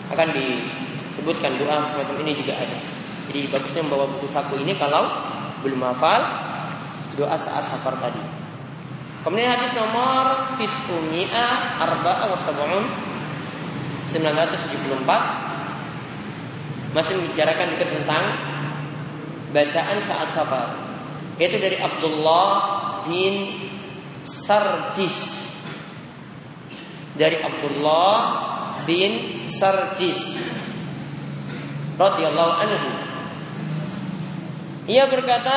Akan 0.08 0.28
disebutkan 0.32 1.58
doa 1.60 1.84
semacam 1.84 2.16
ini 2.24 2.32
juga 2.38 2.56
ada. 2.56 2.91
Jadi 3.30 3.46
bagusnya 3.52 3.82
membawa 3.86 4.06
buku 4.10 4.26
saku 4.26 4.58
ini 4.58 4.74
kalau 4.74 5.06
belum 5.62 5.82
hafal 5.92 6.22
doa 7.14 7.36
saat 7.38 7.68
safar 7.70 7.94
tadi. 8.02 8.22
Kemudian 9.22 9.54
hadis 9.54 9.70
nomor 9.78 10.58
Tis'umia 10.58 11.78
Arba'a 11.78 12.26
wa 12.26 12.34
Sab'un 12.42 12.82
974 14.02 14.98
Masih 16.90 17.14
membicarakan 17.22 17.70
juga 17.70 17.86
tentang 17.86 18.34
Bacaan 19.54 20.02
saat 20.02 20.26
safar 20.34 20.74
Yaitu 21.38 21.62
dari 21.62 21.78
Abdullah 21.78 22.46
bin 23.06 23.62
Sarjis. 24.22 25.50
Dari 27.18 27.38
Abdullah 27.42 28.14
bin 28.86 29.42
Sarjis. 29.48 30.44
Radhiyallahu 31.98 32.52
anhu 32.62 33.11
ia 34.90 35.06
berkata, 35.06 35.56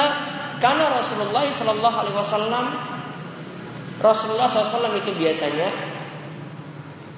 karena 0.62 1.02
Rasulullah 1.02 1.46
Shallallahu 1.50 1.98
Alaihi 1.98 2.18
Wasallam, 2.18 2.66
Rasulullah 4.00 4.52
SAW 4.52 4.92
itu 5.00 5.12
biasanya, 5.16 5.72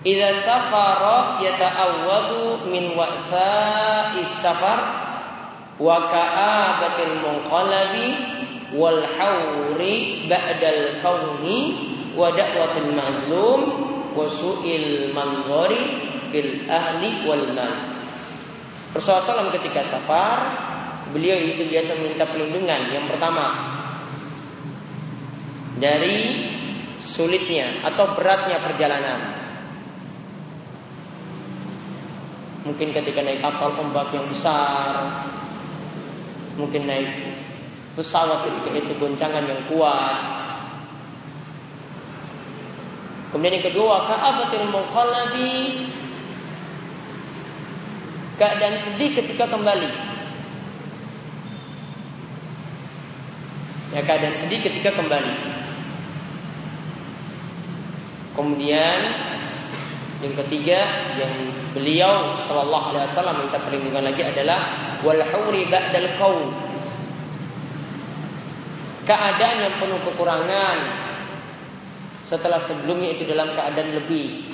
Ida 0.07 0.31
safara 0.39 1.41
yata'awwadu 1.41 2.69
min 2.69 2.95
wa'sa 2.95 4.15
safar 4.23 4.79
wa 5.81 6.07
ka'abatil 6.07 7.17
munqalabi 7.19 8.07
wal 8.71 9.03
hauri 9.03 10.29
ba'dal 10.31 11.01
kauni 11.03 11.59
wa 12.15 12.31
da'watil 12.31 12.93
mazlum 12.93 13.59
wa 14.15 14.23
su'il 14.31 15.11
fil 16.31 16.51
ahli 16.71 17.27
wal 17.27 17.51
mal. 17.51 17.75
Rasulullah 18.95 19.43
SAW 19.43 19.51
ketika 19.59 19.83
safar 19.83 20.37
beliau 21.11 21.37
itu 21.39 21.63
biasa 21.67 21.95
minta 21.99 22.27
perlindungan 22.27 22.91
yang 22.91 23.05
pertama 23.07 23.45
dari 25.77 26.47
sulitnya 26.99 27.85
atau 27.85 28.17
beratnya 28.17 28.59
perjalanan. 28.61 29.19
Mungkin 32.67 32.91
ketika 32.91 33.23
naik 33.23 33.39
kapal 33.39 33.79
ombak 33.79 34.11
yang 34.11 34.27
besar, 34.27 35.23
mungkin 36.59 36.83
naik 36.83 37.07
pesawat 37.95 38.43
ketika 38.43 38.69
itu 38.75 38.93
goncangan 38.99 39.47
yang 39.47 39.61
kuat. 39.71 40.19
Kemudian 43.31 43.59
yang 43.59 43.67
kedua, 43.71 44.07
ka'abatil 44.07 44.67
mukhalabi 44.71 45.51
keadaan 48.35 48.75
sedih 48.75 49.15
ketika 49.15 49.47
kembali. 49.47 50.16
Ya 53.95 54.03
keadaan 54.03 54.35
sedih 54.35 54.59
ketika 54.59 54.91
kembali. 54.95 55.33
Kemudian 58.35 58.99
yang 60.17 60.33
ketiga 60.45 60.79
yang 61.17 61.33
beliau 61.77 62.33
Shallallahu 62.45 62.93
Alaihi 62.93 63.05
Wasallam 63.13 63.37
minta 63.45 63.61
perlindungan 63.61 64.03
lagi 64.09 64.25
adalah 64.25 64.59
wal 65.05 65.21
hauri 65.21 65.69
ba'dal 65.69 66.09
qaum. 66.17 66.49
Keadaan 69.07 69.57
yang 69.63 69.75
penuh 69.79 70.01
kekurangan 70.03 70.77
setelah 72.27 72.59
sebelumnya 72.59 73.15
itu 73.15 73.23
dalam 73.23 73.55
keadaan 73.55 74.03
lebih. 74.03 74.51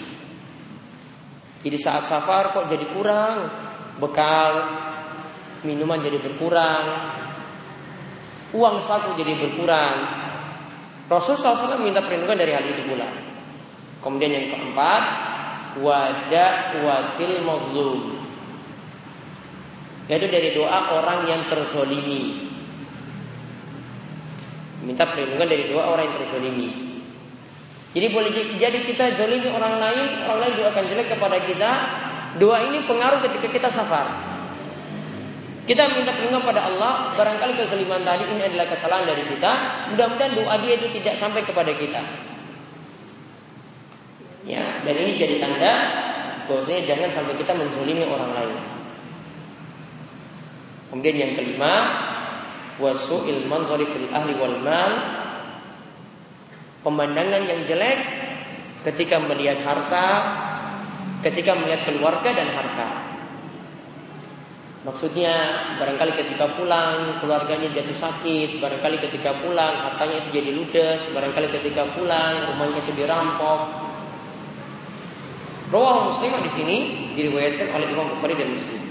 Jadi 1.63 1.77
saat 1.79 2.05
safar 2.05 2.53
kok 2.53 2.69
jadi 2.69 2.85
kurang, 2.93 3.49
bekal 3.97 4.51
minuman 5.63 5.97
jadi 6.03 6.19
berkurang, 6.19 6.85
uang 8.53 8.77
saku 8.79 9.17
jadi 9.17 9.33
berkurang. 9.35 9.97
Rasulullah 11.09 11.77
SAW 11.77 11.83
minta 11.83 12.05
perlindungan 12.05 12.37
dari 12.37 12.53
hal 12.55 12.63
itu 12.63 12.85
pula. 12.87 13.09
Kemudian 13.99 14.31
yang 14.31 14.47
keempat, 14.53 15.03
wajah 15.81 16.79
wakil 16.85 17.31
mazlum. 17.43 17.99
Yaitu 20.07 20.27
dari 20.29 20.53
doa 20.53 20.95
orang 20.95 21.27
yang 21.27 21.41
terzolimi. 21.49 22.51
Minta 24.83 25.07
perlindungan 25.07 25.47
dari 25.47 25.71
doa 25.71 25.91
orang 25.91 26.11
yang 26.11 26.15
terzolimi. 26.19 26.69
Jadi 27.93 28.07
boleh 28.09 28.29
jadi 28.57 28.79
kita 28.81 29.13
zolimi 29.13 29.53
orang 29.53 29.77
lain, 29.77 30.25
orang 30.25 30.39
lain 30.49 30.53
doakan 30.57 30.83
jelek 30.89 31.13
kepada 31.13 31.37
kita. 31.45 31.71
Doa 32.41 32.65
ini 32.65 32.81
pengaruh 32.89 33.21
ketika 33.21 33.45
kita 33.53 33.69
safar. 33.69 34.32
Kita 35.63 35.95
minta 35.95 36.12
perlindungan 36.12 36.43
pada 36.43 36.67
Allah, 36.67 37.15
barangkali 37.15 37.56
kezaliman 37.56 38.04
tadi 38.04 38.28
ini 38.28 38.52
adalah 38.52 38.67
kesalahan 38.67 39.08
dari 39.08 39.23
kita. 39.23 39.52
Mudah-mudahan 39.95 40.36
doa 40.36 40.60
dia 40.60 40.76
itu 40.76 40.91
tidak 40.99 41.15
sampai 41.15 41.39
kepada 41.47 41.71
kita. 41.71 42.04
Ya, 44.43 44.84
dan 44.84 44.95
ini 44.99 45.15
jadi 45.15 45.39
tanda 45.39 45.73
bahwasanya 46.52 46.84
jangan 46.84 47.08
sampai 47.08 47.39
kita 47.39 47.56
menzulimi 47.56 48.04
orang 48.04 48.36
lain. 48.36 48.60
Kemudian 50.91 51.15
yang 51.15 51.32
kelima, 51.39 51.73
wasu'il 52.76 53.47
manzari 53.47 53.88
fil 53.88 54.12
ahli 54.12 54.36
wal 54.36 54.60
mal. 54.60 54.91
Pemandangan 56.84 57.39
yang 57.47 57.63
jelek 57.63 57.99
ketika 58.84 59.15
melihat 59.23 59.63
harta, 59.63 60.08
ketika 61.23 61.56
melihat 61.56 61.88
keluarga 61.88 62.36
dan 62.36 62.52
harta. 62.52 63.12
Maksudnya 64.83 65.63
barangkali 65.79 66.11
ketika 66.11 66.43
pulang 66.59 67.23
keluarganya 67.23 67.71
jatuh 67.71 67.95
sakit, 67.95 68.59
barangkali 68.59 68.99
ketika 68.99 69.31
pulang 69.39 69.79
hartanya 69.79 70.19
itu 70.19 70.29
jadi 70.43 70.51
ludes, 70.51 71.07
barangkali 71.15 71.47
ketika 71.55 71.87
pulang 71.95 72.51
rumahnya 72.51 72.83
itu 72.83 72.91
dirampok, 72.91 73.59
Rawah 75.71 76.05
Muslim 76.05 76.35
di 76.43 76.51
sini 76.51 76.77
diriwayatkan 77.15 77.71
oleh 77.73 77.87
Imam 77.89 78.11
Bukhari 78.13 78.37
dan 78.37 78.51
Muslim. 78.51 78.82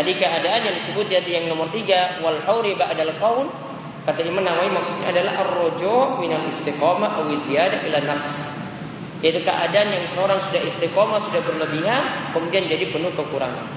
Tadi 0.00 0.16
keadaan 0.16 0.64
yang 0.64 0.72
disebut 0.72 1.12
jadi 1.12 1.28
yang 1.28 1.52
nomor 1.52 1.68
tiga 1.68 2.16
wal 2.24 2.40
hauri 2.40 2.72
ba'dal 2.72 3.12
qaul 3.20 3.52
Kata 4.00 4.24
Imam 4.24 4.40
Nawawi 4.40 4.72
maksudnya 4.72 5.12
adalah 5.12 5.44
ar-rojo 5.44 6.16
minal 6.16 6.40
istiqomah 6.48 7.20
aw 7.20 7.28
ziyada 7.36 7.84
ila 7.84 8.00
nafs. 8.00 8.48
Yaitu 9.20 9.44
keadaan 9.44 9.92
yang 9.92 10.08
seorang 10.08 10.40
sudah 10.40 10.64
istiqomah, 10.64 11.20
sudah 11.20 11.44
berlebihan, 11.44 12.32
kemudian 12.32 12.64
jadi 12.64 12.88
penuh 12.88 13.12
kekurangan. 13.12 13.68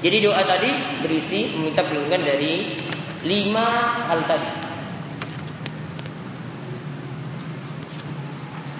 Jadi 0.00 0.16
doa 0.24 0.40
tadi 0.48 0.72
berisi 1.04 1.52
meminta 1.52 1.84
perlindungan 1.84 2.24
dari 2.24 2.80
lima 3.28 3.68
hal 4.08 4.24
tadi. 4.24 4.50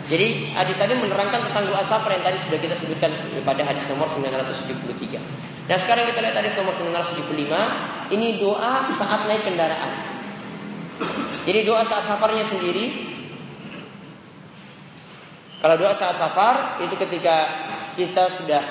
Jadi 0.08 0.56
hadis 0.56 0.76
tadi 0.80 0.96
menerangkan 0.96 1.52
tentang 1.52 1.68
doa 1.68 1.84
safar 1.84 2.16
yang 2.16 2.24
tadi 2.24 2.40
sudah 2.48 2.58
kita 2.64 2.72
sebutkan 2.72 3.12
pada 3.44 3.60
hadis 3.60 3.84
nomor 3.92 4.08
973. 4.08 5.55
Nah 5.66 5.74
sekarang 5.74 6.06
kita 6.06 6.22
lihat 6.22 6.38
hadis 6.38 6.54
nomor 6.54 6.70
975 6.70 8.14
Ini 8.14 8.38
doa 8.38 8.86
saat 8.94 9.26
naik 9.26 9.42
kendaraan. 9.42 9.92
Jadi 11.42 11.66
doa 11.66 11.82
saat 11.82 12.06
safarnya 12.06 12.46
sendiri. 12.46 13.14
Kalau 15.58 15.74
doa 15.74 15.90
saat 15.90 16.14
safar 16.14 16.78
Itu 16.86 16.94
ketika 16.94 17.66
kita 17.98 18.30
sudah 18.30 18.62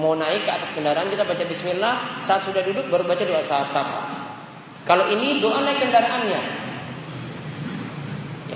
mau 0.00 0.16
naik 0.16 0.48
ke 0.48 0.50
atas 0.52 0.72
kendaraan 0.72 1.12
Kita 1.12 1.28
baca 1.28 1.44
bismillah. 1.44 2.16
Saat 2.24 2.48
sudah 2.48 2.64
duduk 2.64 2.88
baru 2.88 3.04
baca 3.04 3.28
doa 3.28 3.44
saat 3.44 3.68
safar. 3.68 4.08
Kalau 4.88 5.04
ini 5.12 5.44
doa 5.44 5.60
naik 5.60 5.84
kendaraannya. 5.84 6.40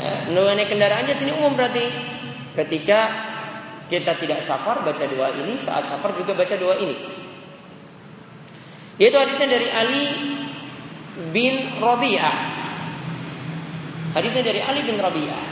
Ya, 0.00 0.32
Doa 0.32 0.56
naik 0.56 0.72
kendaraannya 0.72 1.12
sini 1.12 1.36
umum 1.36 1.52
berarti. 1.52 1.92
Ketika 2.56 3.28
kita 3.92 4.16
tidak 4.16 4.40
safar 4.40 4.80
baca 4.80 5.04
doa 5.04 5.28
ini. 5.44 5.60
Saat 5.60 5.92
safar 5.92 6.16
juga 6.16 6.32
baca 6.32 6.56
doa 6.56 6.80
ini 6.80 7.21
yaitu 9.00 9.16
hadisnya 9.16 9.48
dari 9.48 9.68
Ali 9.72 10.04
bin 11.32 11.80
Rabi'ah. 11.80 12.38
Hadisnya 14.12 14.42
dari 14.44 14.60
Ali 14.60 14.84
bin 14.84 15.00
Rabi'ah. 15.00 15.44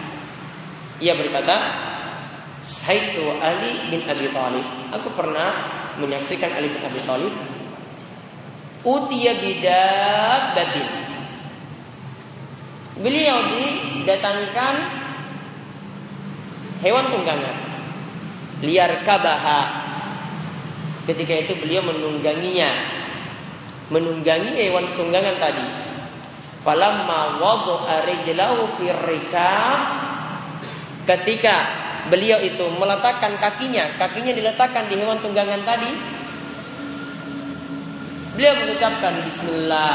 Ia 1.00 1.16
berkata, 1.16 1.56
Saitu 2.60 3.24
Ali 3.40 3.88
bin 3.88 4.04
Abi 4.04 4.28
Thalib. 4.28 4.66
Aku 4.92 5.16
pernah 5.16 5.50
menyaksikan 5.96 6.52
Ali 6.52 6.68
bin 6.68 6.84
Abi 6.84 7.00
Thalib. 7.08 7.32
Utiya 8.84 9.32
batin. 10.52 10.88
Beliau 13.00 13.48
didatangkan 13.48 14.74
hewan 16.84 17.04
tunggangan. 17.08 17.56
Liar 18.60 19.00
kabaha. 19.08 19.88
Ketika 21.08 21.32
itu 21.32 21.56
beliau 21.56 21.80
menungganginya 21.80 22.99
menunggangi 23.90 24.54
hewan 24.54 24.94
tunggangan 24.94 25.36
tadi. 25.42 25.66
Falamma 26.62 27.40
rijlahu 28.06 28.64
ketika 31.04 31.56
beliau 32.06 32.38
itu 32.40 32.64
meletakkan 32.78 33.36
kakinya, 33.36 33.98
kakinya 33.98 34.32
diletakkan 34.32 34.86
di 34.86 34.94
hewan 34.96 35.18
tunggangan 35.18 35.66
tadi. 35.66 35.90
Beliau 38.38 38.54
mengucapkan 38.62 39.26
bismillah. 39.26 39.94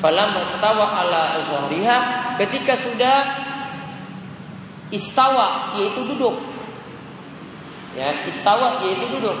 Falamma 0.00 0.44
istawa 0.44 0.86
ala 0.96 1.22
azhariha 1.40 1.98
ketika 2.40 2.76
sudah 2.76 3.16
istawa 4.92 5.76
yaitu 5.80 6.04
duduk. 6.04 6.36
Ya, 7.96 8.12
istawa 8.26 8.80
yaitu 8.86 9.06
duduk. 9.18 9.38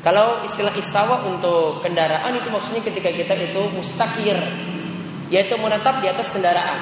Kalau 0.00 0.40
istilah 0.40 0.72
istawa 0.80 1.28
untuk 1.28 1.84
kendaraan 1.84 2.32
itu 2.32 2.48
maksudnya 2.48 2.80
ketika 2.80 3.12
kita 3.12 3.36
itu 3.36 3.68
mustakir, 3.68 4.36
yaitu 5.28 5.54
menetap 5.60 6.00
di 6.00 6.08
atas 6.08 6.32
kendaraan. 6.32 6.80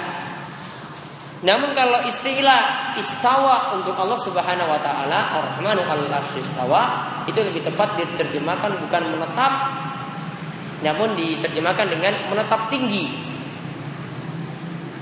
Namun 1.43 1.71
kalau 1.75 2.03
istilah 2.07 2.95
istawa 2.99 3.75
untuk 3.79 3.95
Allah 3.95 4.19
Subhanahu 4.19 4.71
wa 4.71 4.81
taala, 4.83 5.35
Ar-Rahmanu 5.35 5.83
istawa, 6.39 6.83
itu 7.27 7.39
lebih 7.43 7.67
tepat 7.67 7.99
diterjemahkan 7.99 8.87
bukan 8.87 9.03
menetap 9.15 9.53
namun 10.79 11.19
diterjemahkan 11.19 11.91
dengan 11.91 12.15
menetap 12.31 12.71
tinggi. 12.71 13.11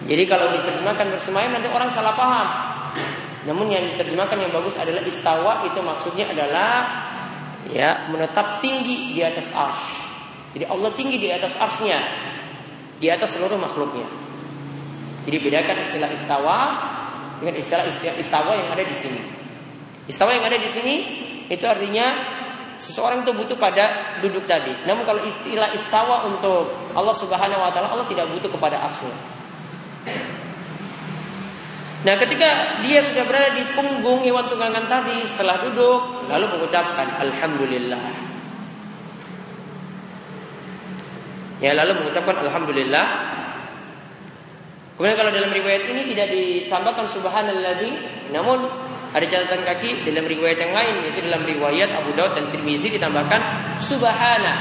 Jadi 0.06 0.24
kalau 0.24 0.54
diterjemahkan 0.54 1.12
bersemayam 1.12 1.52
nanti 1.52 1.68
orang 1.68 1.90
salah 1.92 2.14
paham. 2.16 2.48
Namun 3.44 3.68
yang 3.70 3.84
diterjemahkan 3.94 4.38
yang 4.40 4.52
bagus 4.54 4.74
adalah 4.78 5.02
istawa 5.04 5.66
itu 5.66 5.78
maksudnya 5.82 6.30
adalah 6.30 6.72
ya 7.70 8.10
menetap 8.10 8.62
tinggi 8.62 9.14
di 9.16 9.20
atas 9.22 9.50
ars. 9.54 9.80
Jadi 10.56 10.64
Allah 10.66 10.90
tinggi 10.96 11.20
di 11.20 11.28
atas 11.28 11.52
arsnya, 11.58 12.00
di 12.96 13.12
atas 13.12 13.36
seluruh 13.36 13.60
makhluknya. 13.60 14.08
Jadi 15.28 15.36
bedakan 15.42 15.76
istilah 15.84 16.10
istawa 16.14 16.58
dengan 17.42 17.54
istilah 17.60 17.84
istawa 18.16 18.56
yang 18.56 18.72
ada 18.72 18.84
di 18.86 18.96
sini. 18.96 19.20
Istawa 20.06 20.32
yang 20.32 20.46
ada 20.46 20.56
di 20.56 20.70
sini 20.70 20.94
itu 21.50 21.66
artinya 21.66 22.06
seseorang 22.80 23.26
itu 23.26 23.32
butuh 23.36 23.58
pada 23.58 24.16
duduk 24.22 24.48
tadi. 24.48 24.72
Namun 24.88 25.04
kalau 25.04 25.20
istilah 25.26 25.74
istawa 25.76 26.24
untuk 26.30 26.72
Allah 26.96 27.12
Subhanahu 27.12 27.60
wa 27.60 27.70
taala 27.74 27.92
Allah 27.92 28.06
tidak 28.08 28.30
butuh 28.32 28.48
kepada 28.48 28.80
arsy. 28.80 29.35
Nah 32.06 32.14
ketika 32.22 32.78
dia 32.86 33.02
sudah 33.02 33.26
berada 33.26 33.50
di 33.58 33.66
punggung 33.74 34.22
hewan 34.22 34.46
tunggangan 34.46 34.86
tadi 34.86 35.26
setelah 35.26 35.58
duduk 35.66 36.30
lalu 36.30 36.46
mengucapkan 36.54 37.18
Alhamdulillah. 37.18 38.02
Ya 41.58 41.74
lalu 41.74 41.98
mengucapkan 41.98 42.46
Alhamdulillah 42.46 43.34
Kemudian 44.96 45.16
kalau 45.20 45.28
dalam 45.28 45.52
riwayat 45.52 45.84
ini 45.92 46.08
tidak 46.08 46.32
ditambahkan 46.32 47.04
subhanalladzi, 47.04 47.90
namun 48.32 48.64
ada 49.12 49.26
catatan 49.28 49.60
kaki 49.60 50.08
dalam 50.08 50.24
riwayat 50.24 50.56
yang 50.56 50.72
lain 50.72 51.04
yaitu 51.04 51.20
dalam 51.20 51.44
riwayat 51.44 51.92
Abu 51.92 52.16
Daud 52.16 52.32
dan 52.32 52.48
Tirmizi 52.48 52.88
ditambahkan 52.96 53.40
subhana. 53.76 54.54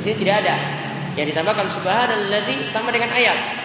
Di 0.00 0.08
sini 0.08 0.24
tidak 0.24 0.48
ada. 0.48 0.56
Yang 1.20 1.36
ditambahkan 1.36 1.68
subhanalladzi 1.68 2.64
sama 2.64 2.88
dengan 2.88 3.12
ayat. 3.12 3.61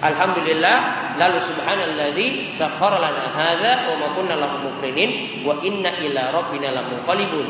Alhamdulillah 0.00 0.76
lalu 1.20 1.38
subhanalladzi 1.44 2.48
sakhkhara 2.48 2.96
lana 2.96 3.20
hadza 3.36 3.92
wa 3.92 3.94
ma 4.00 4.08
kunna 4.16 4.32
lahu 4.32 4.72
muqrinin 4.72 5.44
wa 5.44 5.60
inna 5.60 5.92
ila 5.92 6.22
rabbina 6.32 6.72
lamunqalibun. 6.72 7.44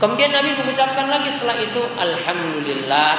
Kemudian 0.00 0.32
Nabi 0.32 0.56
mengucapkan 0.56 1.10
lagi 1.12 1.28
setelah 1.28 1.60
itu 1.60 1.82
alhamdulillah 1.98 3.12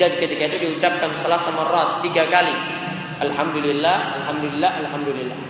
dan 0.00 0.16
ketika 0.16 0.48
itu 0.48 0.56
diucapkan 0.64 1.12
salah 1.20 1.36
samarat 1.36 2.00
tiga 2.00 2.24
kali. 2.32 2.56
Alhamdulillah, 3.20 4.24
Alhamdulillah, 4.24 4.70
Alhamdulillah. 4.80 5.40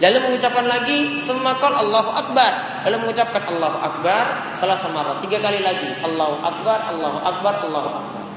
Lalu 0.00 0.18
mengucapkan 0.24 0.64
lagi 0.64 1.20
semakal 1.20 1.76
Allahu 1.76 2.08
Akbar. 2.08 2.80
Lalu 2.88 3.04
mengucapkan 3.04 3.44
Allahu 3.44 3.78
Akbar 3.84 4.54
salah 4.56 4.78
samarat 4.80 5.20
tiga 5.20 5.44
kali 5.44 5.60
lagi. 5.60 5.92
Allahu 6.00 6.40
Akbar, 6.40 6.88
Allahu 6.88 7.18
Akbar, 7.20 7.60
Allahu 7.68 7.90
Akbar. 7.92 8.27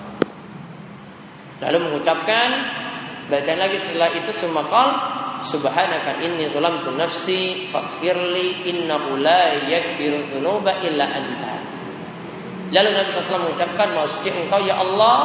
Lalu 1.62 1.78
mengucapkan 1.78 2.50
bacaan 3.30 3.60
lagi 3.62 3.78
setelah 3.78 4.10
itu 4.18 4.34
semakal 4.34 4.88
Subhanaka 5.42 6.22
inni 6.22 6.46
zalamtu 6.54 6.94
nafsi 6.94 7.66
faghfirli 7.74 8.62
innahu 8.70 9.18
la 9.18 9.58
yaghfiru 9.66 10.30
dzunuba 10.30 10.86
illa 10.86 11.06
anta. 11.10 11.58
Lalu 12.72 12.90
Nabi 12.94 13.10
SAW 13.10 13.50
mengucapkan 13.50 13.90
maksudnya 13.92 14.32
engkau 14.38 14.62
ya 14.64 14.80
Allah 14.80 15.18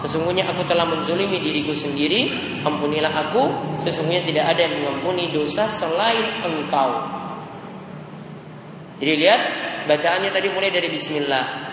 Sesungguhnya 0.00 0.48
aku 0.48 0.66
telah 0.66 0.88
menzulimi 0.88 1.38
diriku 1.38 1.70
sendiri 1.70 2.34
Ampunilah 2.66 3.14
aku 3.14 3.46
Sesungguhnya 3.84 4.26
tidak 4.26 4.50
ada 4.50 4.66
yang 4.66 4.74
mengampuni 4.82 5.30
dosa 5.30 5.70
selain 5.70 6.42
engkau 6.42 6.98
Jadi 8.98 9.12
lihat 9.22 9.40
Bacaannya 9.86 10.34
tadi 10.34 10.50
mulai 10.50 10.74
dari 10.74 10.90
Bismillah 10.90 11.69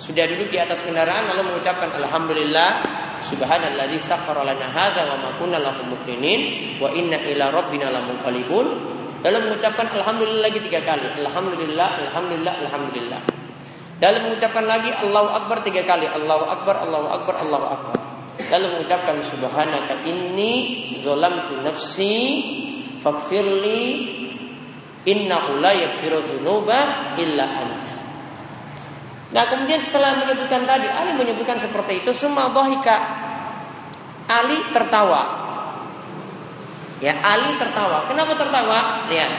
Sudah 0.00 0.24
duduk 0.24 0.48
di 0.48 0.56
atas 0.56 0.80
kendaraan 0.80 1.28
Lalu 1.36 1.52
mengucapkan 1.52 1.92
Alhamdulillah 1.92 2.80
Subhanalladzi 3.20 4.00
sakhara 4.00 4.48
lana 4.48 4.64
hadza 4.72 5.04
wa 5.04 5.20
ma 5.20 5.30
kunna 5.36 5.60
lahu 5.60 5.84
wa 5.92 6.88
inna 6.96 7.20
ila 7.20 7.52
rabbina 7.52 7.92
lamunqalibun 7.92 8.66
Lalu 9.20 9.36
mengucapkan 9.44 9.92
Alhamdulillah 9.92 10.48
lagi 10.48 10.64
tiga 10.64 10.80
kali 10.80 11.04
Alhamdulillah, 11.20 12.08
Alhamdulillah, 12.08 12.54
Alhamdulillah 12.64 13.20
Lalu 14.00 14.18
mengucapkan 14.24 14.64
lagi 14.64 14.88
Allahu 14.88 15.28
Akbar 15.28 15.60
tiga 15.60 15.84
kali. 15.84 16.08
Allahu 16.08 16.48
Akbar, 16.48 16.80
Allahu 16.88 17.06
Akbar, 17.12 17.34
Allahu 17.44 17.66
Akbar. 17.68 17.96
Lalu 18.48 18.66
mengucapkan 18.72 19.20
Subhanaka 19.20 20.08
inni 20.08 20.52
zolamtu 21.04 21.60
nafsi 21.60 22.16
fakfirli 23.04 23.84
innahu 25.04 25.60
la 25.60 25.76
yaghfiru 25.76 26.16
dzunuba 26.24 27.12
illa. 27.20 27.69
Nah 29.30 29.44
kemudian 29.46 29.78
setelah 29.78 30.18
menyebutkan 30.18 30.66
tadi 30.66 30.90
Ali 30.90 31.14
menyebutkan 31.14 31.54
seperti 31.54 32.02
itu 32.02 32.10
semua 32.10 32.50
bahika 32.50 32.98
Ali 34.26 34.58
tertawa 34.74 35.38
Ya 36.98 37.14
Ali 37.22 37.54
tertawa 37.54 38.10
Kenapa 38.10 38.34
tertawa? 38.34 39.06
Ya 39.06 39.30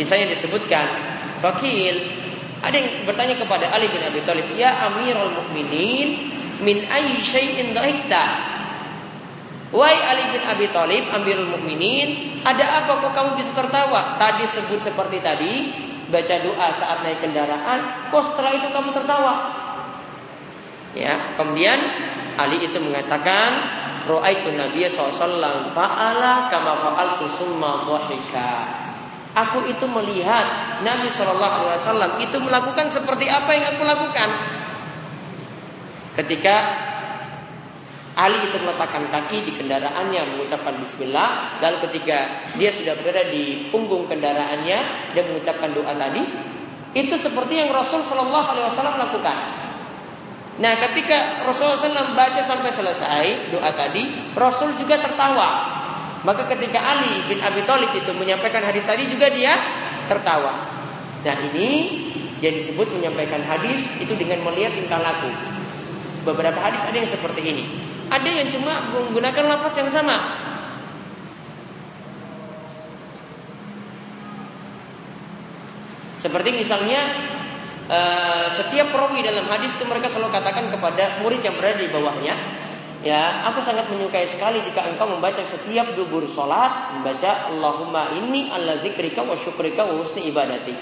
Kisahnya 0.00 0.32
disebutkan 0.32 0.88
Fakil 1.44 2.18
ada 2.58 2.74
yang 2.74 3.06
bertanya 3.06 3.38
kepada 3.38 3.70
Ali 3.70 3.86
bin 3.86 4.02
Abi 4.02 4.18
Thalib, 4.26 4.50
"Ya 4.58 4.90
Amirul 4.90 5.30
Mukminin, 5.30 6.34
min 6.58 6.82
ayyi 6.90 7.22
syai'in 7.22 7.70
dhahikta?" 7.70 8.50
Wahai 9.70 10.00
Ali 10.00 10.24
bin 10.34 10.42
Abi 10.42 10.66
Thalib, 10.72 11.06
Amirul 11.12 11.54
Mukminin, 11.54 12.40
ada 12.42 12.82
apa 12.82 13.04
kok 13.04 13.12
kamu 13.14 13.36
bisa 13.38 13.52
tertawa? 13.52 14.16
Tadi 14.16 14.48
sebut 14.48 14.80
seperti 14.80 15.20
tadi, 15.20 15.54
baca 16.08 16.34
doa 16.40 16.68
saat 16.72 17.04
naik 17.04 17.20
kendaraan, 17.20 18.08
kok 18.08 18.22
setelah 18.24 18.52
itu 18.56 18.68
kamu 18.72 18.90
tertawa? 18.92 19.34
Ya, 20.96 21.36
kemudian 21.36 21.78
Ali 22.40 22.64
itu 22.64 22.80
mengatakan, 22.80 23.50
"Ra'aitu 24.08 24.56
Nabiy 24.56 24.88
sallallahu 24.88 25.74
fa'ala 25.76 26.48
kama 26.48 26.80
fa'altu 26.80 27.28
summa 27.28 27.84
dhahika." 27.84 28.88
Aku 29.36 29.62
itu 29.68 29.84
melihat 29.86 30.80
Nabi 30.82 31.06
Shallallahu 31.06 31.70
Alaihi 31.70 31.78
Wasallam 31.78 32.12
itu 32.18 32.36
melakukan 32.42 32.90
seperti 32.90 33.30
apa 33.30 33.54
yang 33.54 33.76
aku 33.76 33.86
lakukan. 33.86 34.28
Ketika 36.18 36.56
Ali 38.18 38.50
itu 38.50 38.58
meletakkan 38.58 39.06
kaki 39.06 39.46
di 39.46 39.54
kendaraannya 39.54 40.34
mengucapkan 40.34 40.74
Bismillah, 40.82 41.62
dan 41.62 41.78
ketika 41.86 42.50
dia 42.58 42.74
sudah 42.74 42.98
berada 42.98 43.30
di 43.30 43.70
punggung 43.70 44.10
kendaraannya 44.10 44.78
dia 45.14 45.22
mengucapkan 45.22 45.70
doa 45.70 45.94
tadi, 45.94 46.26
itu 46.98 47.14
seperti 47.14 47.62
yang 47.62 47.70
Rasul 47.70 48.02
Shallallahu 48.02 48.46
Alaihi 48.58 48.66
Wasallam 48.66 48.98
lakukan. 48.98 49.38
Nah, 50.58 50.74
ketika 50.74 51.46
Rasulullah 51.46 51.78
SAW 51.78 52.18
baca 52.18 52.42
sampai 52.42 52.66
selesai 52.74 53.54
doa 53.54 53.70
tadi, 53.70 54.34
Rasul 54.34 54.74
juga 54.74 54.98
tertawa. 54.98 55.78
Maka 56.26 56.50
ketika 56.50 56.82
Ali 56.82 57.22
bin 57.30 57.38
Abi 57.38 57.62
Thalib 57.62 57.94
itu 57.94 58.10
menyampaikan 58.10 58.66
hadis 58.66 58.82
tadi 58.82 59.06
juga 59.06 59.30
dia 59.30 59.54
tertawa. 60.10 60.66
Nah 61.22 61.36
ini 61.54 61.70
yang 62.42 62.58
disebut 62.58 62.90
menyampaikan 62.90 63.38
hadis 63.46 63.86
itu 64.02 64.18
dengan 64.18 64.42
melihat 64.42 64.74
tingkah 64.74 64.98
laku. 64.98 65.30
Beberapa 66.26 66.58
hadis 66.58 66.82
ada 66.82 66.98
yang 66.98 67.06
seperti 67.06 67.40
ini. 67.46 67.64
Ada 68.08 68.30
yang 68.30 68.48
cuma 68.48 68.88
menggunakan 68.92 69.44
lafaz 69.44 69.74
yang 69.76 69.90
sama. 69.92 70.16
Seperti 76.18 76.50
misalnya 76.50 77.00
eh, 77.86 78.46
setiap 78.50 78.90
perawi 78.90 79.22
dalam 79.22 79.46
hadis 79.46 79.78
itu 79.78 79.86
mereka 79.86 80.10
selalu 80.10 80.34
katakan 80.34 80.66
kepada 80.66 81.22
murid 81.22 81.44
yang 81.44 81.54
berada 81.54 81.78
di 81.78 81.92
bawahnya, 81.92 82.34
Ya, 82.98 83.46
aku 83.46 83.62
sangat 83.62 83.86
menyukai 83.86 84.26
sekali 84.26 84.58
jika 84.66 84.82
engkau 84.82 85.06
membaca 85.06 85.38
setiap 85.38 85.94
dubur 85.94 86.26
solat 86.26 86.98
membaca 86.98 87.46
Allahumma 87.46 88.10
inni 88.10 88.50
ala 88.50 88.74
zikrika 88.82 89.22
wa 89.22 89.38
syukrika 89.38 89.86
wa 89.86 90.02
husni 90.02 90.26
ibadati. 90.26 90.74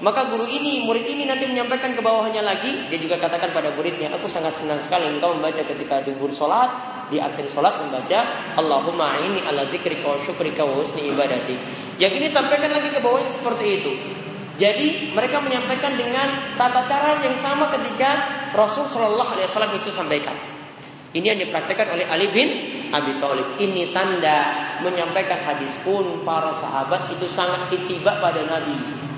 Maka 0.00 0.32
guru 0.32 0.48
ini, 0.48 0.80
murid 0.88 1.04
ini 1.04 1.28
nanti 1.28 1.44
menyampaikan 1.44 1.92
ke 1.92 2.00
bawahnya 2.00 2.40
lagi, 2.40 2.88
dia 2.88 2.96
juga 2.96 3.20
katakan 3.20 3.52
pada 3.52 3.68
muridnya, 3.76 4.08
aku 4.16 4.32
sangat 4.32 4.56
senang 4.56 4.80
sekali 4.80 5.04
engkau 5.12 5.36
membaca 5.36 5.60
ketika 5.60 6.00
dubur 6.00 6.32
solat, 6.32 6.72
di 7.12 7.20
akhir 7.20 7.44
solat 7.52 7.76
membaca 7.84 8.24
Allahumma 8.56 9.20
inni 9.20 9.44
ala 9.44 9.68
zikrika 9.68 10.08
wa 10.08 10.16
syukrika 10.24 10.64
wa 10.64 10.80
husni 10.80 11.12
ibadati. 11.12 11.52
Yang 12.00 12.12
ini 12.16 12.26
sampaikan 12.32 12.72
lagi 12.72 12.88
ke 12.88 12.96
bawahnya 13.02 13.28
seperti 13.28 13.66
itu. 13.76 13.92
Jadi 14.56 15.12
mereka 15.12 15.40
menyampaikan 15.44 15.92
dengan 15.96 16.56
tata 16.56 16.88
cara 16.88 17.20
yang 17.20 17.36
sama 17.36 17.68
ketika 17.68 18.24
Rasul 18.56 18.88
Shallallahu 18.88 19.36
Alaihi 19.36 19.48
Wasallam 19.52 19.72
itu 19.76 19.92
sampaikan. 19.92 20.36
Ini 21.10 21.34
yang 21.34 21.40
dipraktekkan 21.44 21.90
oleh 21.92 22.06
Ali 22.06 22.30
bin 22.32 22.48
Abi 22.88 23.18
Thalib. 23.18 23.58
Ini 23.58 23.90
tanda 23.90 24.38
menyampaikan 24.80 25.42
hadis 25.44 25.74
pun 25.82 26.22
para 26.22 26.54
sahabat 26.54 27.10
itu 27.12 27.26
sangat 27.26 27.68
itibak 27.74 28.22
pada 28.22 28.46
Nabi. 28.46 29.09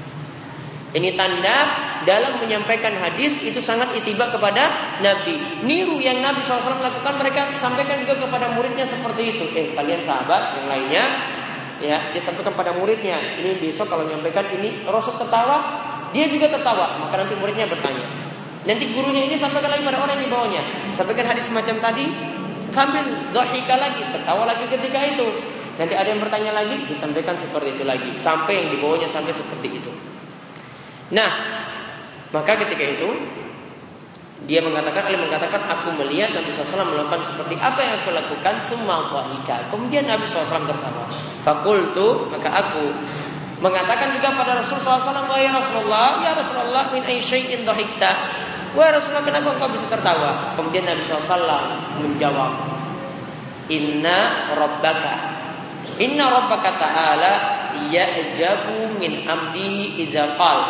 Ini 0.92 1.16
tanda 1.16 1.56
dalam 2.04 2.36
menyampaikan 2.36 2.92
hadis 3.00 3.40
itu 3.40 3.64
sangat 3.64 3.96
itiba 3.96 4.28
kepada 4.28 4.96
Nabi. 5.00 5.64
Niru 5.64 5.96
yang 5.96 6.20
Nabi 6.20 6.44
SAW 6.44 6.84
lakukan 6.84 7.16
mereka 7.16 7.48
sampaikan 7.56 8.04
juga 8.04 8.20
kepada 8.20 8.52
muridnya 8.52 8.84
seperti 8.84 9.32
itu. 9.32 9.44
Eh 9.56 9.72
kalian 9.72 10.04
sahabat 10.04 10.60
yang 10.60 10.66
lainnya 10.68 11.04
ya 11.82 11.98
dia 12.14 12.22
sampaikan 12.22 12.54
pada 12.54 12.70
muridnya 12.76 13.18
ini 13.42 13.58
besok 13.58 13.90
kalau 13.90 14.06
menyampaikan 14.06 14.46
ini 14.54 14.86
Rasul 14.86 15.18
tertawa 15.18 15.82
dia 16.14 16.30
juga 16.30 16.46
tertawa 16.46 16.94
maka 17.02 17.26
nanti 17.26 17.34
muridnya 17.34 17.66
bertanya 17.66 18.06
nanti 18.62 18.94
gurunya 18.94 19.26
ini 19.26 19.34
sampaikan 19.34 19.74
lagi 19.74 19.82
pada 19.82 19.98
orang 19.98 20.14
yang 20.14 20.22
di 20.22 20.30
bawahnya 20.30 20.62
sampaikan 20.94 21.26
hadis 21.34 21.50
semacam 21.50 21.82
tadi 21.82 22.06
sambil 22.70 23.02
dohika 23.34 23.74
lagi 23.74 23.98
tertawa 24.14 24.46
lagi 24.46 24.70
ketika 24.70 25.02
itu 25.10 25.26
Nanti 25.72 25.96
ada 25.96 26.04
yang 26.04 26.20
bertanya 26.20 26.52
lagi, 26.52 26.84
disampaikan 26.84 27.32
seperti 27.40 27.72
itu 27.72 27.84
lagi. 27.88 28.12
Sampai 28.20 28.60
yang 28.60 28.68
dibawanya 28.76 29.08
sampai 29.08 29.32
seperti 29.32 29.80
itu. 29.80 29.91
Nah, 31.12 31.30
maka 32.32 32.56
ketika 32.64 32.84
itu 32.96 33.08
dia 34.42 34.58
mengatakan, 34.58 35.06
Ali 35.06 35.20
mengatakan, 35.20 35.62
aku 35.70 35.94
melihat 36.02 36.34
Nabi 36.34 36.50
SAW 36.50 36.82
melakukan 36.82 37.22
seperti 37.22 37.54
apa 37.62 37.78
yang 37.78 37.94
aku 38.02 38.10
lakukan, 38.10 38.58
semua 38.58 39.06
wahika. 39.06 39.70
Kemudian 39.70 40.02
Nabi 40.08 40.26
SAW 40.26 40.66
tertawa. 40.66 41.06
Fakultu, 41.46 42.26
maka 42.26 42.50
aku 42.50 42.90
mengatakan 43.62 44.18
juga 44.18 44.34
pada 44.34 44.58
Rasulullah 44.58 44.98
SAW, 44.98 45.30
Wahai 45.30 45.46
Rasulullah, 45.46 46.18
ya 46.26 46.34
Rasulullah, 46.34 46.90
min 46.90 47.06
ayyai'in 47.06 47.62
dohikta. 47.62 48.18
Wahai 48.74 48.98
Rasulullah, 48.98 49.22
kenapa 49.22 49.54
engkau 49.54 49.70
bisa 49.70 49.86
tertawa? 49.86 50.58
Kemudian 50.58 50.90
Nabi 50.90 51.06
SAW 51.06 52.02
menjawab, 52.02 52.52
Inna 53.70 54.50
Rabbaka 54.58 55.32
Inna 56.00 56.30
rabbaka 56.30 56.78
ta'ala 56.78 57.32
ya'jabu 57.90 58.96
min 58.96 59.26
amdihi 59.28 60.08
qal. 60.38 60.60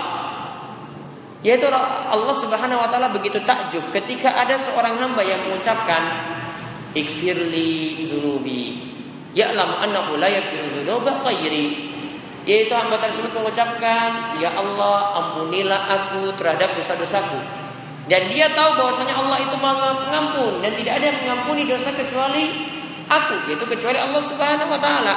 Yaitu 1.42 1.66
Allah 1.66 2.34
Subhanahu 2.38 2.78
wa 2.78 2.86
taala 2.86 3.10
begitu 3.10 3.42
takjub 3.42 3.90
ketika 3.90 4.30
ada 4.30 4.54
seorang 4.54 4.94
hamba 4.94 5.26
yang 5.26 5.42
mengucapkan 5.42 6.02
ikfirli 6.94 8.06
dzunubi. 8.06 8.78
Ya'lamu 9.34 9.74
annahu 9.82 10.22
la 10.22 10.30
yaghfiru 10.30 10.70
dzunuba 10.70 11.18
ghairi. 11.26 11.90
Yaitu 12.46 12.74
hamba 12.74 12.98
tersebut 12.98 13.30
mengucapkan, 13.34 14.38
"Ya 14.38 14.54
Allah, 14.54 15.18
ampunilah 15.18 15.78
aku 15.78 16.34
terhadap 16.38 16.74
dosa-dosaku." 16.78 17.38
Dan 18.10 18.26
dia 18.26 18.50
tahu 18.50 18.82
bahwasanya 18.82 19.14
Allah 19.14 19.38
itu 19.46 19.54
mengampun 19.58 20.58
dan 20.58 20.74
tidak 20.74 20.98
ada 20.98 21.04
yang 21.06 21.18
mengampuni 21.22 21.70
dosa 21.70 21.94
kecuali 21.94 22.50
aku 23.06 23.46
yaitu 23.46 23.62
kecuali 23.62 23.98
Allah 23.98 24.22
Subhanahu 24.22 24.74
wa 24.74 24.80
taala. 24.82 25.14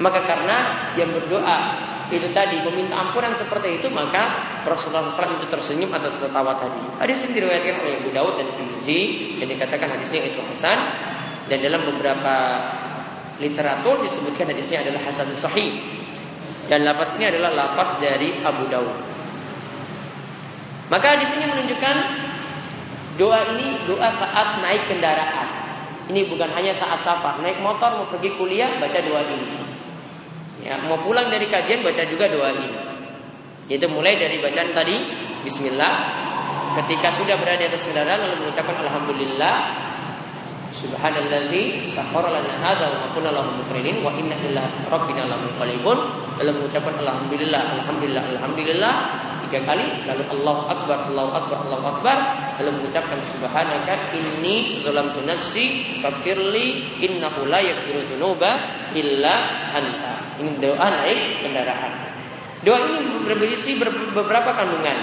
Maka 0.00 0.24
karena 0.24 0.88
dia 0.96 1.08
berdoa 1.08 1.58
itu 2.06 2.30
tadi 2.30 2.62
meminta 2.62 2.94
ampunan 2.94 3.34
seperti 3.34 3.82
itu 3.82 3.90
maka 3.90 4.38
Rasulullah 4.62 5.10
SAW 5.10 5.42
itu 5.42 5.46
tersenyum 5.50 5.90
atau 5.90 6.06
tertawa 6.22 6.54
tadi. 6.54 6.78
Hadis 7.02 7.26
ini 7.26 7.42
diriwayatkan 7.42 7.82
oleh 7.82 7.92
Abu 7.98 8.10
Daud 8.14 8.34
dan 8.38 8.46
Tirmizi 8.54 9.34
yang 9.42 9.50
dikatakan 9.50 9.98
hadisnya 9.98 10.30
itu 10.30 10.38
hasan 10.46 10.78
dan 11.50 11.58
dalam 11.58 11.82
beberapa 11.82 12.34
literatur 13.42 14.06
disebutkan 14.06 14.54
hadisnya 14.54 14.86
adalah 14.86 15.02
hasan 15.02 15.34
sahih. 15.34 15.82
Dan 16.66 16.82
lafaz 16.82 17.14
ini 17.18 17.30
adalah 17.30 17.54
lafaz 17.54 17.98
dari 18.02 18.42
Abu 18.42 18.66
Daud. 18.70 18.94
Maka 20.86 21.18
di 21.18 21.26
sini 21.26 21.46
menunjukkan 21.46 21.96
doa 23.18 23.50
ini 23.54 23.82
doa 23.86 24.06
saat 24.10 24.62
naik 24.62 24.86
kendaraan. 24.86 25.66
Ini 26.06 26.30
bukan 26.30 26.54
hanya 26.54 26.70
saat 26.70 27.02
safar, 27.02 27.42
naik 27.42 27.58
motor 27.58 27.98
mau 27.98 28.06
pergi 28.06 28.30
kuliah 28.38 28.78
baca 28.78 28.98
doa 29.02 29.26
ini. 29.26 29.65
Ya, 30.66 30.82
mau 30.82 30.98
pulang 30.98 31.30
dari 31.30 31.46
kajian 31.46 31.86
baca 31.86 32.02
juga 32.10 32.26
doa 32.26 32.50
ini. 32.50 32.70
Yaitu 33.70 33.86
mulai 33.86 34.18
dari 34.18 34.42
bacaan 34.42 34.74
tadi 34.74 34.98
Bismillah. 35.46 35.94
Ketika 36.74 37.14
sudah 37.14 37.38
berada 37.38 37.62
di 37.62 37.70
atas 37.70 37.86
kendaraan 37.86 38.18
lalu 38.18 38.44
mengucapkan 38.44 38.82
Alhamdulillah 38.82 39.54
Subhanalladzi 40.74 41.88
sakhara 41.88 42.34
lana 42.34 42.52
hadza 42.60 42.90
wa 42.90 43.08
kunna 43.14 43.30
lahu 43.32 43.48
muqrinin 43.62 44.02
wa 44.02 44.10
inna 44.18 44.34
ila 44.34 44.66
rabbina 44.90 45.24
lamunqalibun. 45.30 45.98
Lalu 46.42 46.50
mengucapkan 46.50 46.98
alhamdulillah, 46.98 47.62
alhamdulillah, 47.80 48.24
alhamdulillah 48.36 48.94
tiga 49.46 49.62
kali 49.62 49.86
lalu 50.10 50.26
Allah 50.34 50.56
Akbar 50.74 50.98
Allahu 51.06 51.30
Akbar 51.30 51.56
Allahu 51.70 51.84
Akbar 51.86 52.16
lalu 52.58 52.70
mengucapkan 52.82 53.22
subhanaka 53.22 54.10
inni 54.18 54.82
dzalamtu 54.82 55.22
nafsi 55.22 55.96
faghfirli 56.02 56.98
innahu 57.06 57.46
la 57.46 57.62
yaghfiru 57.62 58.02
dzunuba 58.10 58.50
illa 58.98 59.34
anta 59.70 60.15
ini 60.40 60.60
doa 60.60 60.86
naik 60.86 61.44
kendaraan 61.44 61.92
doa 62.64 62.78
ini 62.82 63.30
berisi 63.36 63.78
beberapa 64.14 64.50
kandungan. 64.56 64.98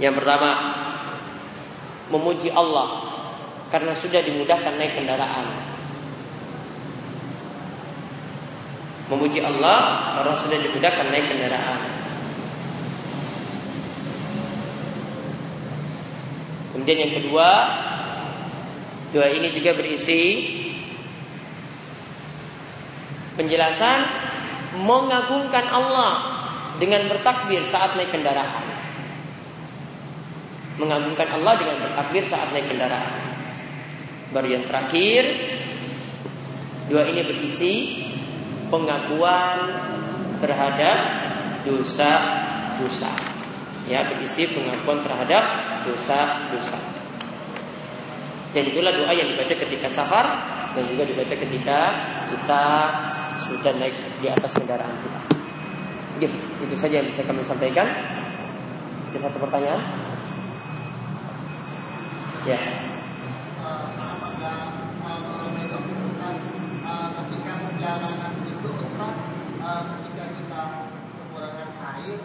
Yang 0.00 0.14
pertama 0.18 0.50
memuji 2.10 2.50
Allah 2.52 3.08
karena 3.72 3.96
sudah 3.96 4.20
dimudahkan 4.20 4.76
naik 4.76 4.98
kendaraan 4.98 5.46
memuji 9.08 9.40
Allah 9.40 10.12
karena 10.20 10.34
sudah 10.40 10.58
dimudahkan 10.60 11.06
naik 11.12 11.26
kendaraan 11.30 12.02
Kemudian 16.72 17.04
yang 17.04 17.14
kedua, 17.20 17.48
doa 19.12 19.28
ini 19.28 19.52
juga 19.52 19.76
berisi 19.76 20.20
penjelasan 23.38 23.98
mengagungkan 24.82 25.68
Allah 25.68 26.12
dengan 26.80 27.06
bertakbir 27.08 27.60
saat 27.64 27.96
naik 27.96 28.12
kendaraan. 28.12 28.64
Mengagungkan 30.80 31.28
Allah 31.40 31.54
dengan 31.60 31.76
bertakbir 31.84 32.24
saat 32.24 32.50
naik 32.50 32.66
kendaraan. 32.72 33.32
Baru 34.32 34.48
yang 34.48 34.64
terakhir, 34.64 35.28
doa 36.88 37.04
ini 37.04 37.20
berisi 37.28 37.72
pengakuan 38.72 39.58
terhadap 40.40 40.98
dosa-dosa 41.68 43.32
ya 43.90 44.06
berisi 44.06 44.46
pengakuan 44.50 45.02
terhadap 45.02 45.44
dosa-dosa. 45.86 46.78
Dan 48.52 48.68
itulah 48.68 48.92
doa 48.92 49.12
yang 49.16 49.32
dibaca 49.32 49.54
ketika 49.56 49.88
safar 49.88 50.26
dan 50.76 50.84
juga 50.92 51.08
dibaca 51.08 51.34
ketika 51.34 51.78
kita 52.28 52.64
sudah 53.58 53.74
naik 53.76 53.96
di 54.22 54.26
atas 54.30 54.56
kendaraan 54.56 54.96
kita. 55.02 55.20
Oke, 56.16 56.28
itu 56.64 56.74
saja 56.76 57.02
yang 57.02 57.08
bisa 57.08 57.24
kami 57.26 57.42
sampaikan. 57.44 57.88
Ada 59.12 59.18
satu 59.28 59.38
pertanyaan? 59.42 59.80
Ya. 62.48 62.58
Ketika 67.12 67.52
perjalanan 67.64 68.32
itu 68.44 68.70
ketika 69.62 70.24
kita 70.36 70.62
kekurangan 71.16 71.70
air 71.96 72.18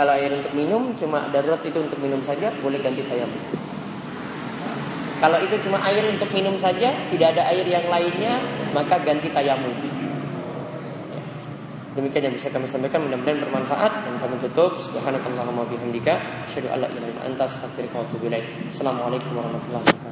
kalau 0.00 0.16
air 0.16 0.32
untuk 0.32 0.56
minum 0.56 0.96
cuma 0.96 1.28
darurat 1.28 1.60
itu 1.60 1.76
untuk 1.76 2.00
minum 2.00 2.24
saja 2.24 2.48
boleh 2.64 2.80
ganti 2.80 3.04
tayamum. 3.04 3.36
Kalau 5.20 5.36
itu 5.44 5.60
cuma 5.68 5.76
air 5.84 6.00
untuk 6.08 6.24
minum 6.32 6.56
saja, 6.56 6.88
tidak 7.12 7.36
ada 7.36 7.52
air 7.52 7.68
yang 7.68 7.84
lainnya, 7.84 8.40
maka 8.72 8.96
ganti 9.04 9.28
tayamum. 9.28 9.76
Demikian 11.92 12.32
yang 12.32 12.34
bisa 12.40 12.48
kami 12.48 12.64
sampaikan 12.64 13.04
mudah-mudahan 13.04 13.44
bermanfaat 13.44 13.92
dan 14.08 14.16
kami 14.16 14.40
tutup 14.40 14.80
subhanakallahumma 14.80 15.68
bihamdika 15.68 16.48
asyhadu 16.48 16.72
an 16.72 16.80
la 16.80 16.88
ilaha 16.88 17.04
illa 17.12 17.22
anta 17.28 17.44
astaghfiruka 17.44 18.00
wa 18.00 18.04
atubu. 18.08 18.32
Assalamualaikum 18.72 19.36
warahmatullahi 19.36 19.84
wabarakatuh. 19.84 20.09